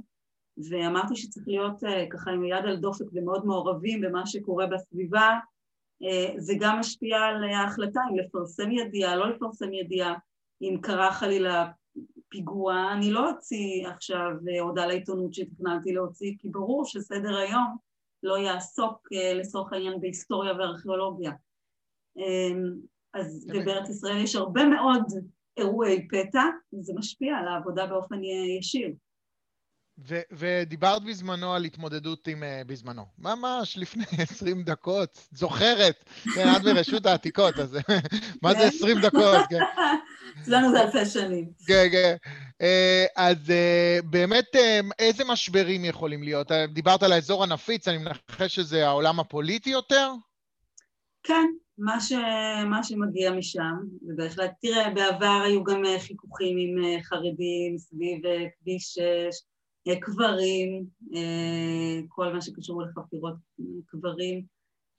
ואמרתי 0.70 1.16
שצריך 1.16 1.48
להיות 1.48 1.80
ככה 2.10 2.32
עם 2.32 2.46
יד 2.46 2.66
על 2.66 2.78
דופק 2.78 3.06
ומאוד 3.14 3.46
מעורבים 3.46 4.02
במה 4.02 4.26
שקורה 4.26 4.68
בסביבה, 4.68 5.30
זה 6.38 6.54
גם 6.60 6.80
משפיע 6.80 7.18
על 7.18 7.44
ההחלטה 7.44 8.00
אם 8.12 8.18
לפרסם 8.18 8.72
ידיעה, 8.72 9.16
לא 9.16 9.30
לפרסם 9.30 9.74
ידיעה, 9.74 10.16
אם 10.62 10.78
קרה 10.82 11.12
חלילה 11.14 11.72
פיגוע, 12.30 12.92
אני 12.92 13.12
לא 13.12 13.30
אוציא 13.30 13.88
עכשיו 13.88 14.32
אה, 14.50 14.62
הודעה 14.62 14.88
לעיתונות 14.88 15.34
שתכננתי 15.34 15.94
להוציא, 15.94 16.34
כי 16.40 16.50
ברור 16.50 16.86
שסדר 16.86 17.38
היום 17.38 17.78
לא 18.24 18.38
יעסוק 18.38 19.08
אה, 19.14 19.34
לצורך 19.34 19.74
העניין 19.74 20.02
בהיסטוריה 20.02 20.54
וארכיאולוגיה. 20.54 21.32
אמ, 22.18 22.74
אז 23.14 23.48
בארץ 23.66 23.90
ישראל 23.90 24.18
יש 24.18 24.36
הרבה 24.36 24.66
מאוד 24.66 25.04
אירועי 25.58 26.08
פתע, 26.08 26.44
וזה 26.74 26.94
משפיע 26.96 27.36
על 27.36 27.48
העבודה 27.48 27.88
באופן 27.88 28.24
ישיר. 28.60 28.94
ו- 29.98 30.22
ודיברת 30.32 31.04
בזמנו 31.04 31.54
על 31.54 31.64
התמודדות 31.64 32.28
עם, 32.28 32.44
uh, 32.44 32.68
בזמנו, 32.68 33.06
ממש 33.20 33.78
לפני 33.78 34.04
20 34.32 34.64
דקות, 34.64 35.28
זוכרת, 35.32 36.06
כן, 36.36 36.48
את 36.56 36.62
ברשות 36.62 37.06
העתיקות, 37.06 37.60
אז 37.60 37.78
מה 38.44 38.54
זה 38.54 38.64
20 38.64 38.96
כן. 38.96 39.02
דקות, 39.02 39.40
כן. 39.50 39.60
אצלנו 40.42 40.72
זה 40.72 40.82
אלפי 40.82 41.06
שנים. 41.06 41.50
כן, 41.68 41.88
כן. 41.92 42.16
Uh, 42.62 43.12
אז 43.16 43.38
uh, 43.38 44.06
באמת, 44.06 44.56
uh, 44.56 44.60
איזה 45.00 45.24
משברים 45.26 45.86
יכולים 45.86 46.24
להיות? 46.24 46.52
דיברת 46.52 47.04
על 47.04 47.12
האזור 47.12 47.44
הנפיץ, 47.44 47.88
אני 47.88 47.98
מנחש 47.98 48.56
שזה 48.56 48.88
העולם 48.88 49.20
הפוליטי 49.20 49.70
יותר? 49.70 50.12
כן, 51.24 51.46
מה, 51.78 52.02
ש... 52.02 52.12
מה 52.70 52.84
שמגיע 52.84 53.32
משם, 53.32 53.76
ובהחלט, 54.02 54.52
תראה, 54.62 54.90
בעבר 54.90 55.42
היו 55.46 55.64
גם 55.64 55.84
חיכוכים 56.00 56.58
עם 56.58 57.02
חרדים 57.02 57.78
סביב 57.78 58.22
כביש 58.62 58.84
6, 58.84 59.00
קברים, 59.94 60.86
אה, 61.16 62.00
כל 62.08 62.34
מה 62.34 62.42
שקשור 62.42 62.82
לחפירות 62.82 63.36
קברים, 63.86 64.46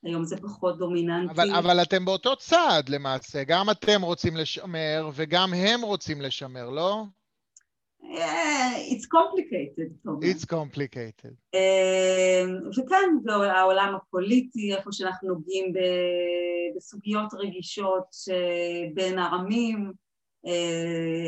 היום 0.05 0.25
זה 0.25 0.37
פחות 0.37 0.79
דומיננטי. 0.79 1.33
אבל, 1.33 1.51
אבל 1.51 1.83
אתם 1.83 2.05
באותו 2.05 2.37
צד 2.37 2.83
למעשה, 2.89 3.45
גם 3.45 3.71
אתם 3.71 4.03
רוצים 4.03 4.37
לשמר 4.37 5.11
וגם 5.15 5.55
הם 5.55 5.83
רוצים 5.83 6.21
לשמר, 6.21 6.71
לא? 6.71 7.05
Yeah, 8.03 8.93
it's 8.93 9.07
complicated, 9.07 9.91
תומר. 10.05 10.21
It's 10.21 10.45
complicated. 10.45 11.35
Uh, 11.55 12.79
וכן, 12.79 13.31
העולם 13.57 13.95
הפוליטי, 13.95 14.75
איפה 14.75 14.93
שאנחנו 14.93 15.29
נוגעים 15.29 15.73
בסוגיות 16.77 17.35
רגישות 17.35 18.07
בין 18.95 19.19
אה, 19.19 19.29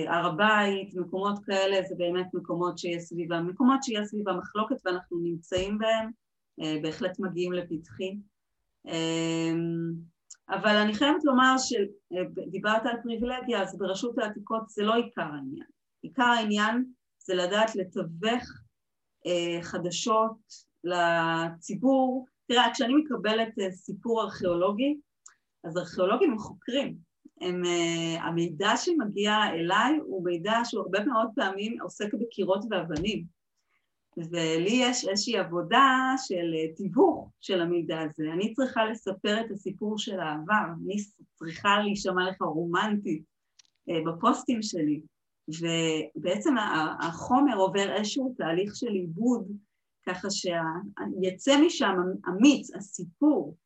הר 0.08 0.26
הבית, 0.26 0.94
מקומות 0.94 1.38
כאלה 1.44 1.82
זה 1.88 1.94
באמת 1.98 2.26
מקומות 2.34 2.78
שיש 2.78 3.02
סביבם, 3.02 3.46
מקומות 3.46 3.82
שיש 3.82 4.08
סביבם 4.08 4.38
מחלוקת 4.38 4.76
ואנחנו 4.84 5.18
נמצאים 5.18 5.78
בהם, 5.78 6.10
אה, 6.60 6.76
בהחלט 6.82 7.18
מגיעים 7.18 7.52
לפתחי. 7.52 8.18
אה, 8.88 9.52
אבל 10.48 10.76
אני 10.76 10.94
חייבת 10.94 11.24
לומר 11.24 11.54
שדיברת 11.58 12.86
על 12.86 12.96
פריבילגיה, 13.02 13.62
אז 13.62 13.78
ברשות 13.78 14.18
העתיקות 14.18 14.68
זה 14.68 14.82
לא 14.82 14.94
עיקר 14.94 15.22
העניין. 15.22 15.66
עיקר 16.02 16.22
העניין 16.22 16.84
זה 17.18 17.34
לדעת 17.34 17.76
לתווך 17.76 18.42
חדשות 19.62 20.36
לציבור. 20.84 22.26
תראה, 22.46 22.70
כשאני 22.74 22.94
מקבלת 22.94 23.48
סיפור 23.70 24.22
ארכיאולוגי, 24.22 25.00
אז 25.64 25.76
ארכיאולוגים 25.78 26.30
הם 26.30 26.38
חוקרים. 26.38 27.07
הם, 27.40 27.62
uh, 27.64 28.20
המידע 28.20 28.76
שמגיע 28.76 29.36
אליי 29.52 29.98
הוא 30.06 30.24
מידע 30.24 30.60
שהוא 30.64 30.82
הרבה 30.82 31.04
מאוד 31.04 31.28
פעמים 31.34 31.80
עוסק 31.80 32.14
בקירות 32.14 32.64
ואבנים. 32.70 33.38
ולי 34.16 34.78
יש 34.82 35.08
איזושהי 35.08 35.38
עבודה 35.38 36.14
של 36.26 36.54
אה, 36.54 36.74
תיווך 36.76 37.30
של 37.40 37.60
המידע 37.60 38.00
הזה. 38.00 38.32
אני 38.32 38.54
צריכה 38.54 38.84
לספר 38.84 39.40
את 39.40 39.50
הסיפור 39.50 39.98
של 39.98 40.20
העבר, 40.20 40.64
אני 40.84 40.96
צריכה 41.34 41.78
להישמע 41.82 42.30
לך 42.30 42.42
רומנטית 42.42 43.22
אה, 43.90 43.94
בפוסטים 44.06 44.62
שלי, 44.62 45.00
ובעצם 45.48 46.54
החומר 47.00 47.56
עובר 47.56 47.96
איזשהו 47.96 48.34
תהליך 48.38 48.76
של 48.76 48.92
עיבוד, 48.92 49.48
ככה 50.06 50.28
שיצא 50.30 51.60
משם 51.66 51.96
אמיץ, 52.28 52.74
הסיפור, 52.74 53.56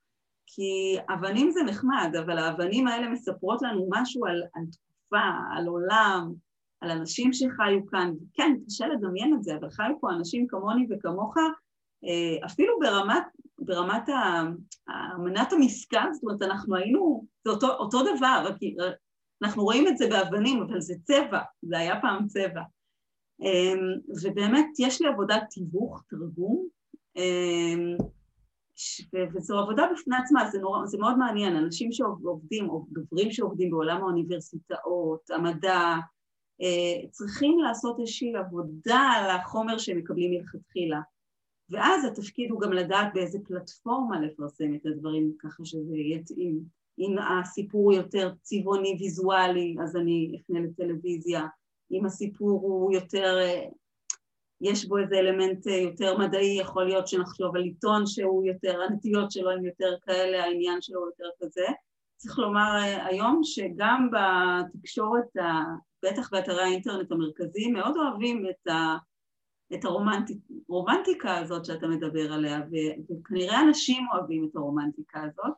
כי 0.54 0.96
אבנים 1.14 1.50
זה 1.50 1.62
נחמד, 1.62 2.12
אבל 2.24 2.38
האבנים 2.38 2.86
האלה 2.86 3.08
מספרות 3.08 3.62
לנו 3.62 3.88
משהו 3.90 4.26
על, 4.26 4.42
על 4.54 4.62
תקופה, 4.72 5.26
על 5.56 5.66
עולם, 5.66 6.32
על 6.80 6.90
אנשים 6.90 7.32
שחיו 7.32 7.86
כאן, 7.90 8.12
כן, 8.34 8.52
קשה 8.66 8.86
לדמיין 8.86 9.34
את 9.34 9.42
זה, 9.42 9.56
אבל 9.56 9.70
חיו 9.70 9.94
פה 10.00 10.10
אנשים 10.10 10.46
כמוני 10.46 10.86
וכמוך, 10.90 11.34
אה, 12.04 12.46
אפילו 12.46 12.78
ברמת, 12.80 13.22
ברמת 13.58 14.08
אמנת 15.16 15.52
המסכן, 15.52 16.12
זאת 16.12 16.22
אומרת, 16.22 16.42
אנחנו 16.42 16.76
היינו, 16.76 17.26
זה 17.44 17.50
אותו, 17.50 17.68
אותו 17.68 17.98
דבר, 18.16 18.50
אנחנו 19.42 19.62
רואים 19.62 19.88
את 19.88 19.98
זה 19.98 20.08
באבנים, 20.08 20.62
אבל 20.62 20.80
זה 20.80 20.94
צבע, 21.02 21.40
זה 21.62 21.78
היה 21.78 22.00
פעם 22.00 22.26
צבע. 22.26 22.62
אה, 23.42 23.72
ובאמת, 24.22 24.66
יש 24.78 25.02
לי 25.02 25.08
עבודת 25.08 25.42
תיווך, 25.50 26.02
תרגום, 26.08 26.66
אה, 27.16 28.04
וזו 29.34 29.58
עבודה 29.58 29.82
בפני 29.92 30.16
עצמה, 30.16 30.50
זה, 30.50 30.58
נורא, 30.58 30.86
זה 30.86 30.98
מאוד 30.98 31.18
מעניין, 31.18 31.56
אנשים 31.56 31.92
שעובדים, 31.92 32.68
או 32.68 32.86
דוברים 32.88 33.30
שעובדים 33.30 33.70
בעולם 33.70 33.96
האוניברסיטאות, 33.96 35.30
המדע, 35.30 35.94
אה, 36.62 37.08
צריכים 37.10 37.58
לעשות 37.58 38.00
איזושהי 38.00 38.36
עבודה 38.36 39.00
על 39.16 39.30
החומר 39.30 39.78
שהם 39.78 39.98
מקבלים 39.98 40.30
מלכתחילה. 40.30 41.00
ואז 41.70 42.04
התפקיד 42.04 42.50
הוא 42.50 42.60
גם 42.60 42.72
לדעת 42.72 43.14
באיזה 43.14 43.38
פלטפורמה 43.44 44.20
לפרסם 44.20 44.74
את 44.74 44.86
הדברים 44.86 45.32
ככה 45.38 45.64
שזה 45.64 45.96
יתאים. 45.96 46.60
אם 46.98 47.16
הסיפור 47.18 47.92
יותר 47.92 48.32
צבעוני 48.42 48.96
ויזואלי, 49.00 49.76
אז 49.82 49.96
אני 49.96 50.36
אפנה 50.40 50.60
לטלוויזיה. 50.60 51.46
אם 51.92 52.06
הסיפור 52.06 52.60
הוא 52.60 52.92
יותר, 52.92 53.38
אה, 53.40 53.64
יש 54.62 54.84
בו 54.84 54.98
איזה 54.98 55.18
אלמנט 55.18 55.66
אה, 55.66 55.72
יותר 55.72 56.18
מדעי, 56.18 56.58
יכול 56.60 56.84
להיות 56.84 57.08
שנחשוב 57.08 57.56
על 57.56 57.62
עיתון 57.62 58.06
שהוא 58.06 58.44
יותר, 58.44 58.82
הנטיות 58.82 59.30
שלו 59.30 59.50
הן 59.50 59.64
יותר 59.64 59.96
כאלה, 60.02 60.44
העניין 60.44 60.82
שלו 60.82 61.06
יותר 61.06 61.28
כזה. 61.42 61.66
צריך 62.16 62.38
לומר 62.38 62.70
היום 63.04 63.40
שגם 63.44 64.08
בתקשורת 64.12 65.24
בטח 66.04 66.32
באתרי 66.32 66.62
האינטרנט 66.62 67.12
המרכזיים, 67.12 67.72
מאוד 67.72 67.96
אוהבים 67.96 68.46
את, 68.50 68.66
ה, 68.68 68.96
את 69.74 69.84
הרומנטיקה 69.84 71.38
הזאת 71.38 71.64
שאתה 71.64 71.86
מדבר 71.86 72.32
עליה, 72.32 72.60
וכנראה 73.10 73.60
אנשים 73.60 74.06
אוהבים 74.14 74.48
את 74.50 74.56
הרומנטיקה 74.56 75.22
הזאת. 75.22 75.54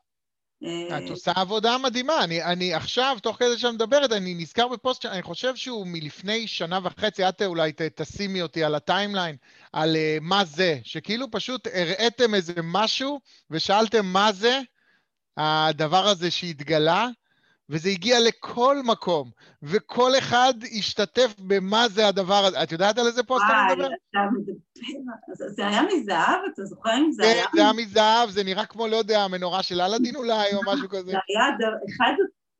את 0.66 1.11
עושה 1.11 1.33
עבודה 1.37 1.79
מדהימה. 1.79 2.24
אני, 2.24 2.42
אני 2.42 2.74
עכשיו, 2.74 3.16
תוך 3.22 3.37
כדי 3.37 3.59
שאת 3.59 3.74
מדברת, 3.74 4.12
אני 4.12 4.35
נזכר 4.35 4.68
בפוסט 4.68 5.03
שאני 5.03 5.22
חושב 5.22 5.57
שהוא 5.57 5.87
מלפני 5.87 6.46
שנה 6.46 6.79
וחצי, 6.83 7.29
את 7.29 7.42
אולי 7.42 7.72
תשימי 7.94 8.42
אותי 8.42 8.64
על 8.64 8.74
ה 8.74 8.81
timeline, 8.81 9.37
על 9.72 9.96
uh, 9.96 10.24
מה 10.24 10.44
זה, 10.44 10.79
שכאילו 10.83 11.31
פשוט 11.31 11.68
הראיתם 11.74 12.35
איזה 12.35 12.53
משהו 12.62 13.20
ושאלתם 13.50 14.07
מה 14.07 14.33
זה 14.33 14.61
הדבר 15.37 16.07
הזה 16.07 16.31
שהתגלה, 16.31 17.09
וזה 17.68 17.88
הגיע 17.88 18.20
לכל 18.20 18.77
מקום, 18.85 19.31
וכל 19.62 20.11
אחד 20.18 20.55
השתתף 20.79 21.35
במה 21.38 21.88
זה 21.88 22.09
הדבר 22.09 22.44
הזה. 22.44 22.62
את 22.62 22.72
יודעת 22.72 22.98
על 22.98 23.07
איזה 23.07 23.22
פוסט 23.22 23.44
אני 23.50 23.74
מדבר? 23.74 23.88
זה 25.48 25.66
היה 25.66 25.83
מזהב? 25.83 26.40
אתה 26.55 26.64
זוכר 26.64 26.90
אם 26.98 27.12
זה 27.12 27.22
היה... 27.22 27.44
זה 27.55 27.61
היה 27.61 27.72
מזהב, 27.72 28.31
זה 28.31 28.44
נראה 28.44 28.66
כמו, 28.66 28.87
לא 28.87 28.96
יודע, 28.96 29.20
המנורה 29.20 29.62
של 29.62 29.81
אלאדין 29.81 30.16
אולי, 30.16 30.55
או 30.55 30.61
משהו 30.72 30.88
כזה. 30.88 31.11
זה 31.11 31.18
היה 31.29 31.48
אחד... 31.96 32.12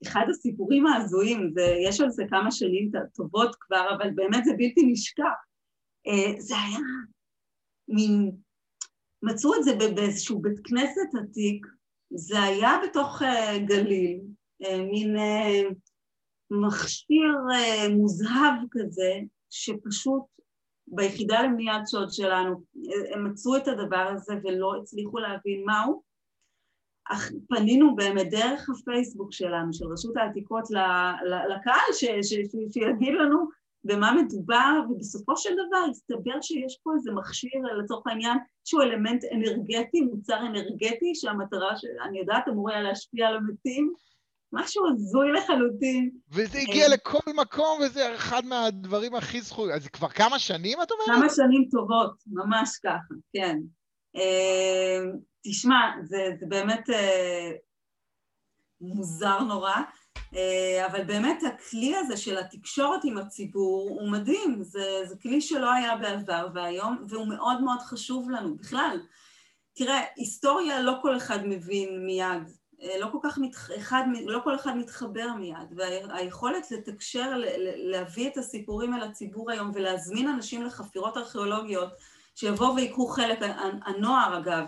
אחד 0.07 0.27
הסיפורים 0.31 0.87
ההזויים, 0.87 1.55
יש 1.88 2.01
על 2.01 2.11
זה 2.11 2.25
כמה 2.31 2.51
שנים 2.51 2.90
טובות 3.14 3.57
כבר, 3.61 3.87
אבל 3.97 4.11
באמת 4.11 4.45
זה 4.45 4.53
בלתי 4.59 4.83
נשכח. 4.87 5.23
אה, 6.07 6.40
זה 6.40 6.55
היה 6.55 6.79
מין... 7.88 8.31
מצאו 9.23 9.55
את 9.55 9.64
זה 9.64 9.77
באיזשהו 9.95 10.43
בית 10.43 10.61
כנסת 10.64 11.14
עתיק, 11.23 11.67
זה 12.14 12.43
היה 12.43 12.79
בתוך 12.85 13.23
אה, 13.23 13.59
גליל, 13.59 14.21
מין 14.90 15.16
אה, 15.16 15.62
מכשיר 16.50 17.35
אה, 17.53 17.88
מוזהב 17.88 18.55
כזה, 18.70 19.12
שפשוט 19.50 20.22
ביחידה 20.87 21.42
למניעת 21.42 21.88
שוד 21.88 22.11
שלנו 22.11 22.61
הם 23.14 23.24
מצאו 23.24 23.57
את 23.57 23.68
הדבר 23.68 24.11
הזה 24.14 24.35
ולא 24.44 24.74
הצליחו 24.83 25.18
להבין 25.18 25.64
מהו. 25.66 26.03
אך 27.11 27.33
פנינו 27.48 27.96
באמת 27.96 28.31
דרך 28.31 28.68
הפייסבוק 28.70 29.33
שלנו, 29.33 29.72
של 29.72 29.85
רשות 29.92 30.16
העתיקות, 30.16 30.64
לקהל 31.48 31.92
ש, 31.92 32.05
ש, 32.05 32.35
ש, 32.35 32.46
שיגיד 32.72 33.14
לנו 33.14 33.48
במה 33.85 34.12
מדובר, 34.12 34.81
ובסופו 34.90 35.37
של 35.37 35.50
דבר 35.55 35.90
הסתבר 35.90 36.40
שיש 36.40 36.79
פה 36.83 36.92
איזה 36.94 37.12
מכשיר, 37.12 37.62
לצורך 37.79 38.07
העניין, 38.07 38.38
שהוא 38.64 38.83
אלמנט 38.83 39.24
אנרגטי, 39.33 40.00
מוצר 40.00 40.46
אנרגטי, 40.46 41.14
שהמטרה, 41.14 41.77
שאני 41.77 42.18
יודעת, 42.18 42.48
אמור 42.48 42.70
היה 42.70 42.83
להשפיע 42.83 43.29
על 43.29 43.37
המתים, 43.37 43.92
משהו 44.55 44.85
הזוי 44.93 45.33
לחלוטין. 45.33 46.11
וזה 46.33 46.59
הגיע 46.59 46.85
אה, 46.85 46.88
לכל 46.88 47.33
מקום, 47.35 47.81
וזה 47.81 48.14
אחד 48.14 48.45
מהדברים 48.45 49.14
הכי 49.14 49.40
זכויים. 49.40 49.77
אז 49.77 49.88
כבר 49.88 50.09
כמה 50.09 50.38
שנים, 50.38 50.79
את 50.83 50.90
אומרת? 50.90 51.07
כמה 51.07 51.29
שנים 51.37 51.69
טובות, 51.71 52.14
ממש 52.27 52.69
ככה, 52.85 53.14
כן. 53.33 53.59
אה, 54.17 55.01
תשמע, 55.45 55.77
זה, 56.03 56.29
זה 56.40 56.47
באמת 56.49 56.90
אה, 56.90 57.51
מוזר 58.81 59.40
נורא, 59.40 59.77
אבל 60.87 61.05
באמת 61.05 61.43
הכלי 61.43 61.97
הזה 61.97 62.17
של 62.17 62.38
התקשורת 62.38 63.01
עם 63.05 63.19
הציבור 63.19 63.90
הוא 64.01 64.11
מדהים, 64.11 64.62
זה, 64.62 65.01
זה 65.09 65.14
כלי 65.23 65.40
שלא 65.40 65.73
היה 65.73 65.97
בעבר 65.97 66.49
והיום, 66.55 67.05
והוא 67.09 67.29
מאוד 67.29 67.61
מאוד 67.61 67.79
חשוב 67.81 68.31
לנו 68.31 68.57
בכלל. 68.57 68.99
תראה, 69.77 70.01
היסטוריה 70.17 70.83
לא 70.83 70.93
כל 71.03 71.17
אחד 71.17 71.38
מבין 71.47 72.07
מיד. 72.07 72.51
אה, 72.83 72.99
לא 73.01 73.09
כל 73.13 73.19
כך 73.23 73.39
מתח... 73.39 73.71
אחד, 73.77 74.05
לא 74.27 74.41
כל 74.45 74.55
אחד 74.55 74.77
מתחבר 74.77 75.29
מיד, 75.39 75.73
והיכולת 75.77 76.71
לתקשר, 76.71 77.33
להביא 77.77 78.29
את 78.29 78.37
הסיפורים 78.37 78.95
אל 78.95 79.03
הציבור 79.03 79.51
היום 79.51 79.71
ולהזמין 79.75 80.29
אנשים 80.29 80.63
לחפירות 80.63 81.17
ארכיאולוגיות 81.17 81.89
שיבואו 82.35 82.77
ויקחו 82.77 83.07
חלק, 83.07 83.39
הנוער 83.85 84.39
אגב, 84.39 84.65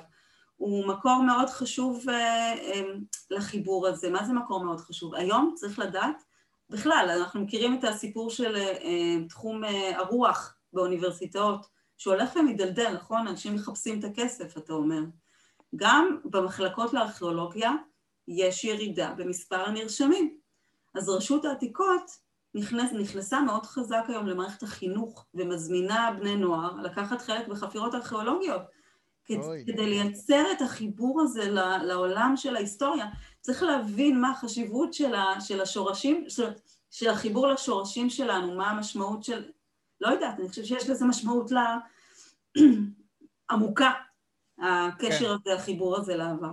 הוא 0.57 0.87
מקור 0.87 1.23
מאוד 1.23 1.51
חשוב 1.51 2.09
אה, 2.09 2.53
אה, 2.53 2.83
לחיבור 3.31 3.87
הזה. 3.87 4.11
מה 4.11 4.25
זה 4.25 4.33
מקור 4.33 4.65
מאוד 4.65 4.81
חשוב? 4.81 5.15
היום 5.15 5.53
צריך 5.57 5.79
לדעת, 5.79 6.23
בכלל, 6.71 7.17
אנחנו 7.21 7.41
מכירים 7.41 7.79
את 7.79 7.85
הסיפור 7.85 8.31
של 8.31 8.57
תחום 9.29 9.63
הרוח 9.95 10.55
באוניברסיטאות, 10.73 11.67
שהולך 11.97 12.37
ומדלדל, 12.37 12.93
נכון? 12.95 13.29
אנשים 13.29 13.55
מחפשים 13.55 13.99
את 13.99 14.05
הכסף, 14.05 14.57
אתה 14.57 14.73
אומר. 14.73 15.01
גם 15.77 16.19
במחלקות 16.25 16.93
לארכיאולוגיה, 16.93 17.73
יש 18.29 18.65
ירידה 18.65 19.15
במספר 19.17 19.61
הנרשמים. 19.61 20.39
אז 20.95 21.09
רשות 21.09 21.45
העתיקות 21.45 22.11
נכנס, 22.55 22.93
נכנסה 22.93 23.41
מאוד 23.41 23.67
חזק 23.67 24.05
היום 24.09 24.27
למערכת 24.27 24.63
החינוך 24.63 25.27
ומזמינה 25.35 26.11
בני 26.21 26.37
נוער 26.37 26.77
לקחת 26.77 27.23
חלק 27.23 27.49
בחפירות 27.49 27.95
ארכיאולוגיות 27.95 28.63
אוי. 29.31 29.65
כדי 29.67 29.87
לייצר 29.87 30.45
את 30.53 30.63
החיבור 30.63 31.23
הזה 31.23 31.51
לעולם 31.83 32.33
של 32.37 32.57
ההיסטוריה. 32.57 33.07
צריך 33.41 33.63
להבין 33.63 34.21
מה 34.21 34.31
החשיבות 34.31 34.95
של, 34.95 35.15
ה, 35.15 35.41
של 35.41 35.61
השורשים, 35.61 36.25
של, 36.29 36.51
של 36.91 37.11
החיבור 37.11 37.47
לשורשים 37.47 38.11
שלנו, 38.11 38.57
מה 38.57 38.71
המשמעות 38.71 39.25
של... 39.25 39.45
לא 40.01 40.09
יודעת, 40.09 40.41
אני 40.41 40.49
חושבת 40.49 40.67
שיש 40.67 40.91
לזה 40.91 41.05
משמעות 41.05 41.51
לה... 41.51 41.79
עמוקה, 43.51 43.93
הקשר 44.59 45.19
כן. 45.19 45.51
הזה, 45.51 45.55
החיבור 45.55 45.97
הזה 45.97 46.17
לעבר. 46.17 46.53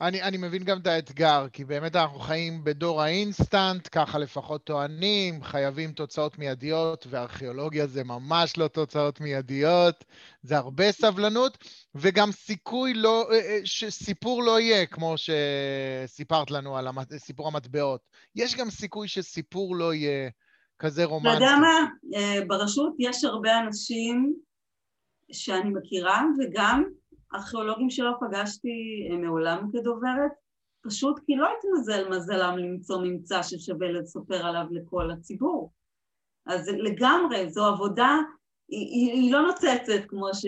אני, 0.00 0.22
אני 0.22 0.36
מבין 0.36 0.64
גם 0.64 0.78
את 0.78 0.86
האתגר, 0.86 1.46
כי 1.52 1.64
באמת 1.64 1.96
אנחנו 1.96 2.18
חיים 2.18 2.64
בדור 2.64 3.02
האינסטנט, 3.02 3.88
ככה 3.92 4.18
לפחות 4.18 4.64
טוענים, 4.64 5.42
חייבים 5.42 5.92
תוצאות 5.92 6.38
מיידיות, 6.38 7.06
וארכיאולוגיה 7.10 7.86
זה 7.86 8.04
ממש 8.04 8.58
לא 8.58 8.68
תוצאות 8.68 9.20
מיידיות, 9.20 10.04
זה 10.42 10.56
הרבה 10.56 10.92
סבלנות, 10.92 11.58
וגם 11.94 12.32
סיכוי 12.32 12.94
לא, 12.94 13.28
אה, 13.30 13.36
אה, 13.36 13.60
שסיפור 13.64 14.42
לא 14.42 14.60
יהיה, 14.60 14.86
כמו 14.86 15.14
שסיפרת 15.16 16.50
לנו 16.50 16.76
על 16.76 16.86
המת, 16.86 17.12
סיפור 17.16 17.48
המטבעות. 17.48 18.00
יש 18.36 18.56
גם 18.56 18.70
סיכוי 18.70 19.08
שסיפור 19.08 19.76
לא 19.76 19.94
יהיה 19.94 20.30
כזה 20.78 21.04
רומנטי. 21.04 21.36
אתה 21.36 21.44
יודע 21.44 21.56
מה? 21.56 21.86
אה, 22.18 22.44
ברשות 22.46 22.94
יש 22.98 23.24
הרבה 23.24 23.58
אנשים 23.58 24.34
שאני 25.32 25.70
מכירה, 25.70 26.22
וגם 26.38 26.84
ארכיאולוגים 27.34 27.90
שלא 27.90 28.12
פגשתי 28.20 29.08
מעולם 29.22 29.70
כדוברת, 29.72 30.32
פשוט 30.84 31.20
כי 31.26 31.36
לא 31.36 31.48
התמזל 31.58 32.08
מזלם 32.08 32.58
למצוא 32.58 33.02
ממצא 33.04 33.42
ששווה 33.42 33.92
לספר 33.92 34.46
עליו 34.46 34.66
לכל 34.70 35.10
הציבור. 35.10 35.72
אז 36.46 36.68
לגמרי, 36.68 37.50
זו 37.50 37.66
עבודה, 37.66 38.18
היא, 38.68 38.86
היא, 38.88 39.12
היא 39.12 39.32
לא 39.32 39.42
נוצצת 39.42 40.08
כמו, 40.08 40.34
ש, 40.34 40.46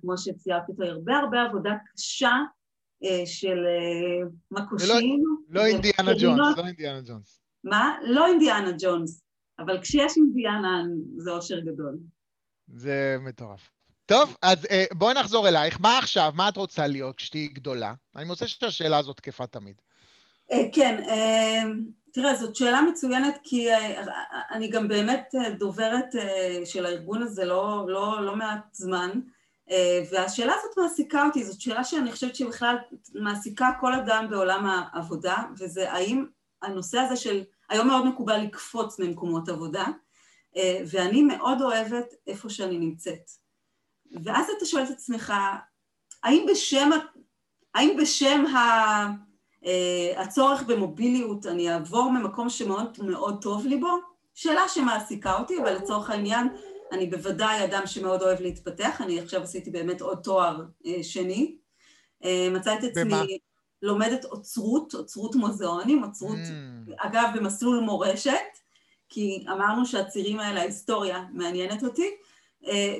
כמו 0.00 0.18
שציירת 0.18 0.68
אותה, 0.68 0.82
היא 0.84 0.92
הרבה 0.92 1.18
הרבה 1.18 1.42
עבודה 1.42 1.70
קשה 1.94 2.36
אה, 3.04 3.26
של 3.26 3.58
אה, 3.66 4.28
מקושים. 4.50 5.24
לא, 5.48 5.60
לא 5.60 5.66
אינדיאנה 5.66 6.12
ג'ונס, 6.20 6.56
לא 6.56 6.66
אינדיאנה 6.66 7.00
ג'ונס. 7.00 7.40
מה? 7.64 7.96
לא 8.02 8.26
אינדיאנה 8.26 8.70
ג'ונס, 8.78 9.22
אבל 9.58 9.80
כשיש 9.80 10.16
אינדיאנה 10.16 10.82
זה 11.16 11.30
אושר 11.30 11.60
גדול. 11.60 11.98
זה 12.68 13.16
מטורף. 13.20 13.70
טוב, 14.06 14.36
אז 14.42 14.66
אה, 14.70 14.84
בואי 14.92 15.14
נחזור 15.14 15.48
אלייך. 15.48 15.80
מה 15.80 15.98
עכשיו? 15.98 16.32
מה 16.34 16.48
את 16.48 16.56
רוצה 16.56 16.86
להיות 16.86 17.16
כשתהיי 17.16 17.48
גדולה? 17.48 17.94
אני 18.16 18.24
מוצא 18.24 18.46
שהשאלה 18.46 18.98
הזאת 18.98 19.16
תקפה 19.16 19.46
תמיד. 19.46 19.74
אה, 20.52 20.64
כן, 20.72 21.02
אה, 21.08 21.62
תראה, 22.12 22.36
זאת 22.36 22.56
שאלה 22.56 22.82
מצוינת, 22.82 23.38
כי 23.42 23.68
אני 24.50 24.68
גם 24.68 24.88
באמת 24.88 25.34
דוברת 25.58 26.14
של 26.64 26.86
הארגון 26.86 27.22
הזה 27.22 27.44
לא, 27.44 27.84
לא, 27.88 28.26
לא 28.26 28.36
מעט 28.36 28.64
זמן, 28.72 29.10
והשאלה 30.10 30.52
הזאת 30.58 30.78
מעסיקה 30.78 31.26
אותי, 31.26 31.44
זאת 31.44 31.60
שאלה 31.60 31.84
שאני 31.84 32.12
חושבת 32.12 32.36
שהיא 32.36 32.48
בכלל 32.48 32.76
מעסיקה 33.14 33.70
כל 33.80 33.94
אדם 33.94 34.26
בעולם 34.30 34.66
העבודה, 34.66 35.36
וזה 35.58 35.92
האם 35.92 36.26
הנושא 36.62 36.98
הזה 36.98 37.16
של, 37.16 37.42
היום 37.70 37.86
מאוד 37.86 38.06
מקובל 38.06 38.38
לקפוץ 38.38 38.98
ממקומות 38.98 39.48
עבודה, 39.48 39.86
ואני 40.90 41.22
מאוד 41.22 41.62
אוהבת 41.62 42.14
איפה 42.26 42.50
שאני 42.50 42.78
נמצאת. 42.78 43.41
ואז 44.24 44.46
אתה 44.56 44.66
שואל 44.66 44.82
את 44.82 44.90
עצמך, 44.90 45.32
האם 46.22 46.46
בשם, 46.50 46.90
האם 47.74 47.96
בשם 48.00 48.46
ה, 48.46 48.58
אה, 49.66 50.22
הצורך 50.22 50.62
במוביליות 50.62 51.46
אני 51.46 51.72
אעבור 51.72 52.10
ממקום 52.12 52.48
שמאוד 52.50 52.98
מאוד 53.02 53.42
טוב 53.42 53.66
לי 53.66 53.76
בו? 53.76 53.88
שאלה 54.34 54.68
שמעסיקה 54.68 55.38
אותי, 55.38 55.58
אבל 55.62 55.74
לצורך 55.74 56.10
העניין 56.10 56.48
אני 56.92 57.06
בוודאי 57.06 57.64
אדם 57.64 57.86
שמאוד 57.86 58.22
אוהב 58.22 58.40
להתפתח, 58.40 59.00
אני 59.00 59.20
עכשיו 59.20 59.42
עשיתי 59.42 59.70
באמת 59.70 60.00
עוד 60.00 60.18
תואר 60.18 60.64
אה, 60.86 61.02
שני. 61.02 61.56
אה, 62.24 62.48
מצאתי 62.50 62.86
את 62.86 62.96
עצמי 62.96 63.38
לומדת 63.82 64.24
אוצרות, 64.24 64.94
אוצרות 64.94 65.34
מוזיאונים, 65.34 66.04
אוצרות, 66.04 66.36
mm. 66.36 66.92
אגב 66.96 67.28
במסלול 67.34 67.80
מורשת, 67.80 68.32
כי 69.08 69.44
אמרנו 69.52 69.86
שהצירים 69.86 70.40
האלה, 70.40 70.60
ההיסטוריה 70.60 71.24
מעניינת 71.32 71.84
אותי, 71.84 72.10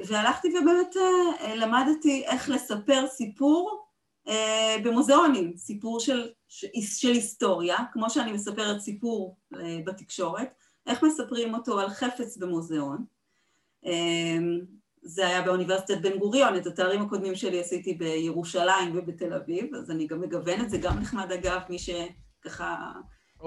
והלכתי 0.07 0.49
ובאמת 0.49 0.97
אה, 0.97 1.55
למדתי 1.55 2.25
איך 2.27 2.49
לספר 2.49 3.07
סיפור 3.07 3.85
אה, 4.29 4.77
במוזיאונים, 4.85 5.57
סיפור 5.57 6.01
של, 6.01 6.31
של 6.49 7.13
היסטוריה, 7.13 7.77
כמו 7.93 8.11
שאני 8.11 8.33
מספרת 8.33 8.81
סיפור 8.81 9.37
בתקשורת, 9.85 10.55
איך 10.87 11.03
מספרים 11.03 11.55
אותו 11.55 11.81
על 11.81 11.91
חפץ 11.91 12.37
במוזיאון. 12.37 13.05
זה 15.03 15.27
היה 15.27 15.43
באוניברסיטת 15.43 15.99
בן 16.03 16.19
גוריון, 16.19 16.57
את 16.57 16.67
התארים 16.67 17.03
הקודמים 17.03 17.35
שלי 17.35 17.61
עשיתי 17.61 17.95
בירושלים 17.95 18.99
ובתל 18.99 19.33
אביב, 19.33 19.75
אז 19.75 19.91
אני 19.91 20.07
גם 20.07 20.21
מגוונת, 20.21 20.71
זה 20.71 20.79
גם 20.79 20.99
נחמד 20.99 21.33
אגב, 21.33 21.61
מי 21.69 21.79
שככה 21.79 22.93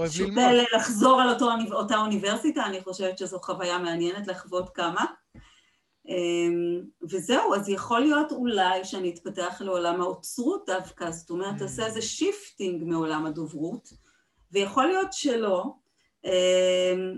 שוקל 0.10 0.64
לחזור 0.76 1.22
על 1.22 1.30
אותו, 1.30 1.50
אותה 1.72 1.98
אוניברסיטה, 1.98 2.66
אני 2.66 2.84
חושבת 2.84 3.18
שזו 3.18 3.40
חוויה 3.40 3.78
מעניינת 3.78 4.28
לחוות 4.28 4.70
כמה. 4.70 5.06
אמ, 6.08 6.82
וזהו, 7.10 7.56
אז 7.56 7.70
יכול 7.70 8.00
להיות 8.00 8.32
אולי 8.32 8.86
שאני 8.86 9.10
אתפתח 9.10 9.62
לעולם 9.62 10.02
האוצרות 10.02 10.64
דווקא, 10.68 11.12
זאת 11.12 11.30
אומרת, 11.30 11.58
תעשה 11.58 11.84
mm. 11.84 11.86
איזה 11.86 12.02
shifting 12.02 12.84
מעולם 12.84 13.26
הדוברות, 13.26 13.90
ויכול 14.52 14.86
להיות 14.86 15.14
שלא. 15.14 15.64
אמ, 16.26 17.18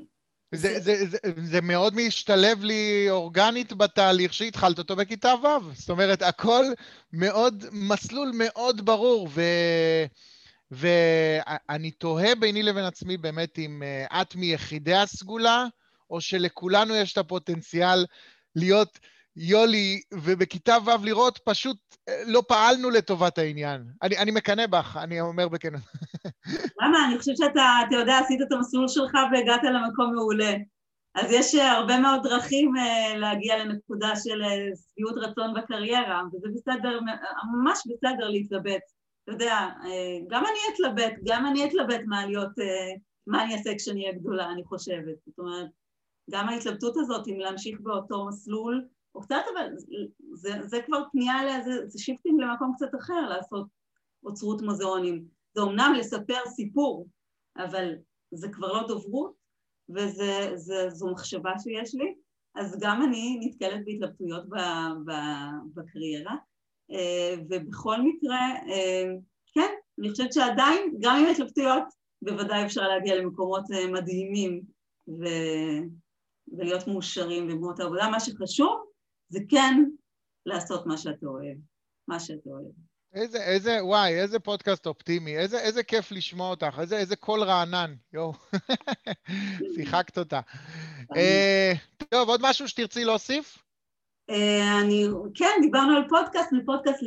זה, 0.51 0.79
זה, 0.79 1.05
זה, 1.05 1.17
זה 1.43 1.61
מאוד 1.61 1.95
משתלב 1.95 2.63
לי 2.63 3.07
אורגנית 3.09 3.73
בתהליך 3.73 4.33
שהתחלת 4.33 4.77
אותו 4.77 4.95
בכיתה 4.95 5.33
ו'. 5.43 5.73
זאת 5.73 5.89
אומרת, 5.89 6.21
הכל 6.21 6.65
מאוד, 7.13 7.63
מסלול 7.71 8.31
מאוד 8.33 8.85
ברור, 8.85 9.27
ו... 9.31 9.41
ואני 10.71 11.91
תוהה 11.91 12.35
ביני 12.35 12.63
לבין 12.63 12.83
עצמי 12.83 13.17
באמת 13.17 13.59
אם 13.59 13.83
אה, 13.83 14.21
את 14.21 14.35
מיחידי 14.35 14.95
הסגולה, 14.95 15.65
או 16.09 16.21
שלכולנו 16.21 16.95
יש 16.95 17.13
את 17.13 17.17
הפוטנציאל 17.17 18.05
להיות 18.55 18.99
יולי, 19.37 20.01
ובכיתה 20.13 20.77
ו' 20.85 21.05
לראות, 21.05 21.39
פשוט 21.43 21.77
אה, 22.09 22.21
לא 22.25 22.43
פעלנו 22.47 22.89
לטובת 22.89 23.37
העניין. 23.37 23.83
אני, 24.03 24.17
אני 24.17 24.31
מקנא 24.31 24.65
בך, 24.67 24.97
אני 25.03 25.21
אומר 25.21 25.47
בכנות. 25.47 25.81
למה? 26.81 27.05
אני 27.07 27.19
חושבת 27.19 27.37
שאתה, 27.37 27.65
אתה 27.87 27.95
יודע, 27.95 28.17
עשית 28.17 28.41
את 28.41 28.51
המסלול 28.51 28.87
שלך 28.87 29.13
והגעת 29.31 29.63
למקום 29.63 30.13
מעולה. 30.15 30.53
אז 31.15 31.31
יש 31.31 31.55
אה, 31.55 31.71
הרבה 31.71 31.99
מאוד 31.99 32.23
דרכים 32.23 32.71
uh, 32.75 33.17
להגיע 33.17 33.57
לנקודה 33.57 34.15
של 34.15 34.41
שביעות 34.75 35.17
רצון 35.17 35.53
בקריירה, 35.53 36.23
וזה 36.33 36.47
בסדר, 36.55 36.99
ממש 37.53 37.79
בסדר 37.85 38.29
להתלבט. 38.29 38.81
אתה 39.23 39.31
יודע, 39.31 39.69
גם 40.27 40.43
אני 40.45 40.59
אתלבט, 40.73 41.13
גם 41.25 41.45
אני 41.45 41.65
אתלבט 41.65 42.01
מה 42.05 42.25
להיות, 42.25 42.51
מה 43.27 43.43
אני 43.43 43.53
אעשה 43.53 43.75
כשאני 43.77 44.05
אהיה 44.05 44.19
גדולה, 44.19 44.51
אני 44.51 44.63
חושבת. 44.63 45.15
זאת 45.25 45.39
אומרת, 45.39 45.67
גם 46.29 46.49
ההתלבטות 46.49 46.97
הזאת 46.97 47.27
אם 47.27 47.39
להמשיך 47.39 47.79
באותו 47.81 48.25
מסלול, 48.25 48.87
או 49.15 49.21
קצת, 49.21 49.41
אבל 49.53 49.69
זה, 50.33 50.49
זה 50.65 50.81
כבר 50.85 51.03
פנייה, 51.11 51.35
לזה, 51.45 51.87
זה 51.87 51.99
shifting 51.99 52.41
למקום 52.41 52.73
קצת 52.75 52.95
אחר, 52.99 53.21
לעשות 53.29 53.67
אוצרות 54.23 54.61
מוזיאונים. 54.61 55.25
זה 55.53 55.61
אומנם 55.61 55.93
לספר 55.97 56.39
סיפור, 56.55 57.07
אבל 57.57 57.95
זה 58.31 58.49
כבר 58.49 58.73
לא 58.73 58.87
דוברות, 58.87 59.33
וזו 59.89 61.11
מחשבה 61.11 61.51
שיש 61.59 61.95
לי, 61.95 62.15
אז 62.55 62.77
גם 62.79 63.03
אני 63.03 63.37
נתקלת 63.41 63.85
בהתלבטויות 63.85 64.49
ב, 64.49 64.55
ב, 65.05 65.11
בקריירה, 65.73 66.35
אה, 66.91 67.35
ובכל 67.49 68.01
מקרה, 68.01 68.39
אה, 68.67 69.03
כן, 69.53 69.73
אני 69.99 70.09
חושבת 70.09 70.33
שעדיין, 70.33 70.97
גם 71.01 71.15
עם 71.15 71.25
התלבטויות, 71.31 71.83
בוודאי 72.21 72.65
אפשר 72.65 72.81
להגיע 72.81 73.15
למקומות 73.15 73.63
אה, 73.71 73.87
מדהימים, 73.87 74.61
ו... 75.07 75.25
ולהיות 76.57 76.87
מאושרים 76.87 77.47
במקומות 77.47 77.79
העבודה, 77.79 78.09
מה 78.09 78.19
שחשוב 78.19 78.85
זה 79.29 79.39
כן 79.49 79.83
לעשות 80.45 80.85
מה 80.85 80.97
שאתה 80.97 81.25
אוהב, 81.25 81.57
מה 82.07 82.19
שאתה 82.19 82.49
אוהב. 82.49 82.71
איזה, 83.13 83.43
איזה, 83.43 83.85
וואי, 83.85 84.21
איזה 84.21 84.39
פודקאסט 84.39 84.87
אופטימי, 84.87 85.37
איזה, 85.37 85.59
איזה 85.59 85.83
כיף 85.83 86.11
לשמוע 86.11 86.49
אותך, 86.49 86.77
איזה, 86.79 86.97
איזה 86.97 87.15
קול 87.15 87.43
רענן, 87.43 87.93
יואו, 88.13 88.33
שיחקת 89.75 90.17
אותה. 90.17 90.39
אה, 91.15 91.73
טוב, 92.09 92.29
עוד 92.29 92.39
משהו 92.43 92.67
שתרצי 92.67 93.05
להוסיף? 93.05 93.57
אה, 94.29 94.81
אני, 94.81 95.07
כן, 95.35 95.59
דיברנו 95.61 95.97
על 95.97 96.03
פודקאסט, 96.09 96.51
מפודקאסט 96.51 97.03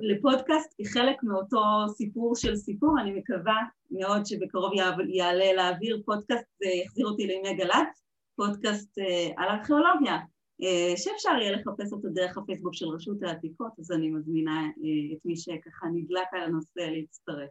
לפודקאסט 0.00 0.74
כחלק 0.78 1.16
מאותו 1.22 1.60
סיפור 1.88 2.36
של 2.36 2.56
סיפור, 2.56 3.00
אני 3.00 3.12
מקווה 3.12 3.56
מאוד 3.90 4.26
שבקרוב 4.26 4.72
יעלה 5.08 5.52
לאוויר 5.52 6.02
פודקאסט, 6.04 6.44
זה 6.58 6.68
יחזיר 6.84 7.06
אותי 7.06 7.26
לימי 7.26 7.54
גל"צ. 7.54 8.01
פודקאסט 8.36 8.98
אה, 8.98 9.30
על 9.36 9.48
ארכיאולוגיה, 9.48 10.18
אה, 10.62 10.96
שאפשר 10.96 11.30
יהיה 11.40 11.52
לחפש 11.52 11.92
אותו 11.92 12.08
דרך 12.08 12.38
הפייסבוק 12.38 12.74
של 12.74 12.86
רשות 12.86 13.22
העתיקות, 13.22 13.72
אז 13.78 13.92
אני 13.92 14.10
מזמינה 14.10 14.60
אה, 14.60 15.16
את 15.16 15.20
מי 15.24 15.36
שככה 15.36 15.86
נדלק 15.94 16.26
על 16.32 16.42
הנושא 16.42 16.80
להצטרף. 16.80 17.50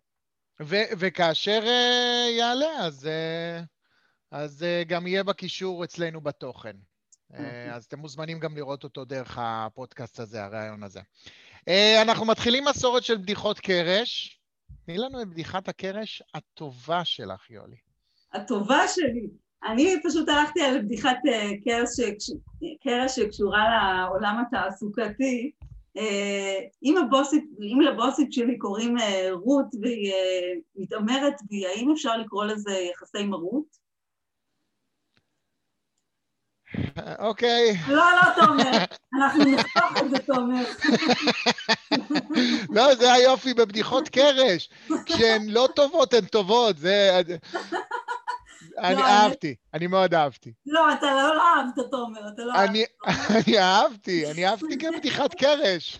ו- 0.61 0.91
וכאשר 0.99 1.59
uh, 1.63 2.29
יעלה, 2.29 2.77
אז, 2.79 3.05
uh, 3.05 3.65
אז 4.31 4.61
uh, 4.61 4.87
גם 4.87 5.07
יהיה 5.07 5.23
בקישור 5.23 5.83
אצלנו 5.83 6.21
בתוכן. 6.21 6.75
Uh, 7.33 7.35
אז 7.73 7.85
אתם 7.85 7.99
מוזמנים 7.99 8.39
גם 8.39 8.55
לראות 8.55 8.83
אותו 8.83 9.05
דרך 9.05 9.37
הפודקאסט 9.41 10.19
הזה, 10.19 10.43
הרעיון 10.43 10.83
הזה. 10.83 10.99
Uh, 11.59 12.01
אנחנו 12.01 12.25
מתחילים 12.25 12.65
מסורת 12.65 13.03
של 13.03 13.17
בדיחות 13.17 13.59
קרש. 13.59 14.41
תני 14.85 14.97
לנו 14.97 15.21
את 15.21 15.27
בדיחת 15.27 15.67
הקרש 15.67 16.23
הטובה 16.33 17.05
שלך, 17.05 17.49
יולי. 17.49 17.77
הטובה 18.33 18.87
שלי. 18.87 19.29
אני 19.63 19.95
פשוט 20.03 20.29
הלכתי 20.29 20.61
על 20.61 20.81
בדיחת 20.81 21.17
אה, 21.27 21.49
קרש 22.83 23.15
שקשורה 23.15 23.63
לעולם 23.69 24.43
התעסוקתי. 24.47 25.51
אה, 25.97 26.59
אם, 26.83 26.97
הבוסית, 26.97 27.43
אם 27.59 27.81
לבוסית 27.81 28.33
שלי 28.33 28.57
קוראים 28.57 28.97
אה, 28.97 29.29
רות 29.31 29.65
והיא 29.81 30.13
מתעמרת 30.75 31.33
בי, 31.49 31.67
האם 31.67 31.91
אפשר 31.91 32.17
לקרוא 32.17 32.45
לזה 32.45 32.71
יחסי 32.71 33.23
מרות? 33.23 33.81
אוקיי. 37.19 37.73
לא, 37.87 37.95
לא, 37.95 38.45
תומר. 38.45 38.85
אנחנו 39.13 39.43
נחתוך 39.43 40.03
את 40.05 40.09
זה, 40.09 40.17
תומר. 40.19 40.63
לא, 42.75 42.95
זה 42.95 43.13
היופי 43.13 43.53
בבדיחות 43.53 44.09
קרש. 44.09 44.69
כשהן 45.05 45.49
לא 45.49 45.67
טובות, 45.75 46.13
הן 46.13 46.25
טובות. 46.25 46.77
זה... 46.77 47.21
אני 48.81 48.95
לא, 48.95 49.05
אהבתי, 49.05 49.55
אני 49.73 49.87
מאוד 49.87 50.13
אהבתי. 50.13 50.53
לא, 50.65 50.93
אתה 50.93 51.05
לא, 51.05 51.35
לא 51.35 51.43
אהבת, 51.43 51.91
תומר, 51.91 52.27
אתה 52.27 52.43
לא 52.43 52.53
אהבת. 52.53 52.69
אני 53.47 53.59
אהבתי, 53.59 54.31
אני 54.31 54.47
אהבתי 54.47 54.77
בדיחת 54.97 55.33
קרש. 55.33 55.99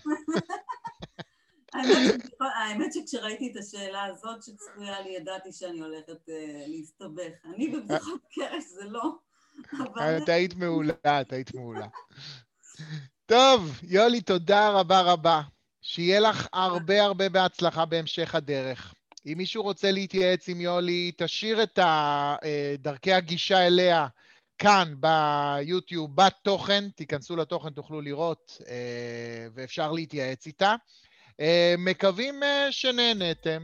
האמת 2.58 2.92
שכשראיתי 2.92 3.52
את 3.52 3.56
השאלה 3.56 4.04
הזאת 4.04 4.42
שצפויה 4.42 5.00
לי, 5.00 5.10
ידעתי 5.10 5.52
שאני 5.52 5.80
הולכת 5.80 6.28
אה, 6.28 6.64
להסתבך. 6.66 7.32
אני 7.44 7.68
בבדיחות 7.68 8.20
קרש, 8.34 8.64
זה 8.64 8.84
לא... 8.84 9.02
את 10.22 10.28
היית 10.28 10.54
מעולה, 10.54 10.94
את 11.04 11.32
היית 11.32 11.54
מעולה. 11.54 11.86
טוב, 13.26 13.80
יולי, 13.82 14.20
תודה 14.20 14.70
רבה 14.70 15.00
רבה. 15.00 15.42
שיהיה 15.82 16.20
לך 16.20 16.46
הרבה 16.52 17.02
הרבה 17.02 17.28
בהצלחה 17.28 17.84
בהמשך 17.84 18.34
הדרך. 18.34 18.94
אם 19.26 19.34
מישהו 19.36 19.62
רוצה 19.62 19.90
להתייעץ 19.90 20.48
עם 20.48 20.60
יולי, 20.60 21.12
תשאיר 21.16 21.62
את 21.62 21.78
אה, 21.78 22.36
דרכי 22.78 23.12
הגישה 23.12 23.66
אליה 23.66 24.06
כאן 24.58 24.94
ביוטיוב, 25.00 26.16
בתוכן, 26.16 26.88
תיכנסו 26.88 27.36
לתוכן, 27.36 27.70
תוכלו 27.70 28.00
לראות, 28.00 28.58
אה, 28.68 29.46
ואפשר 29.54 29.92
להתייעץ 29.92 30.46
איתה. 30.46 30.74
אה, 31.40 31.74
מקווים 31.78 32.34
שנהנתם. 32.70 33.62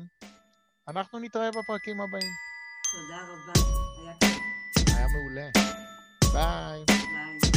אנחנו 0.88 1.18
נתראה 1.18 1.50
בפרקים 1.50 2.00
הבאים. 2.00 2.32
תודה 2.92 3.20
רבה, 3.28 3.52
היה 4.96 5.06
מעולה. 5.06 5.48
ביי. 6.32 6.84
ביי. 6.88 7.47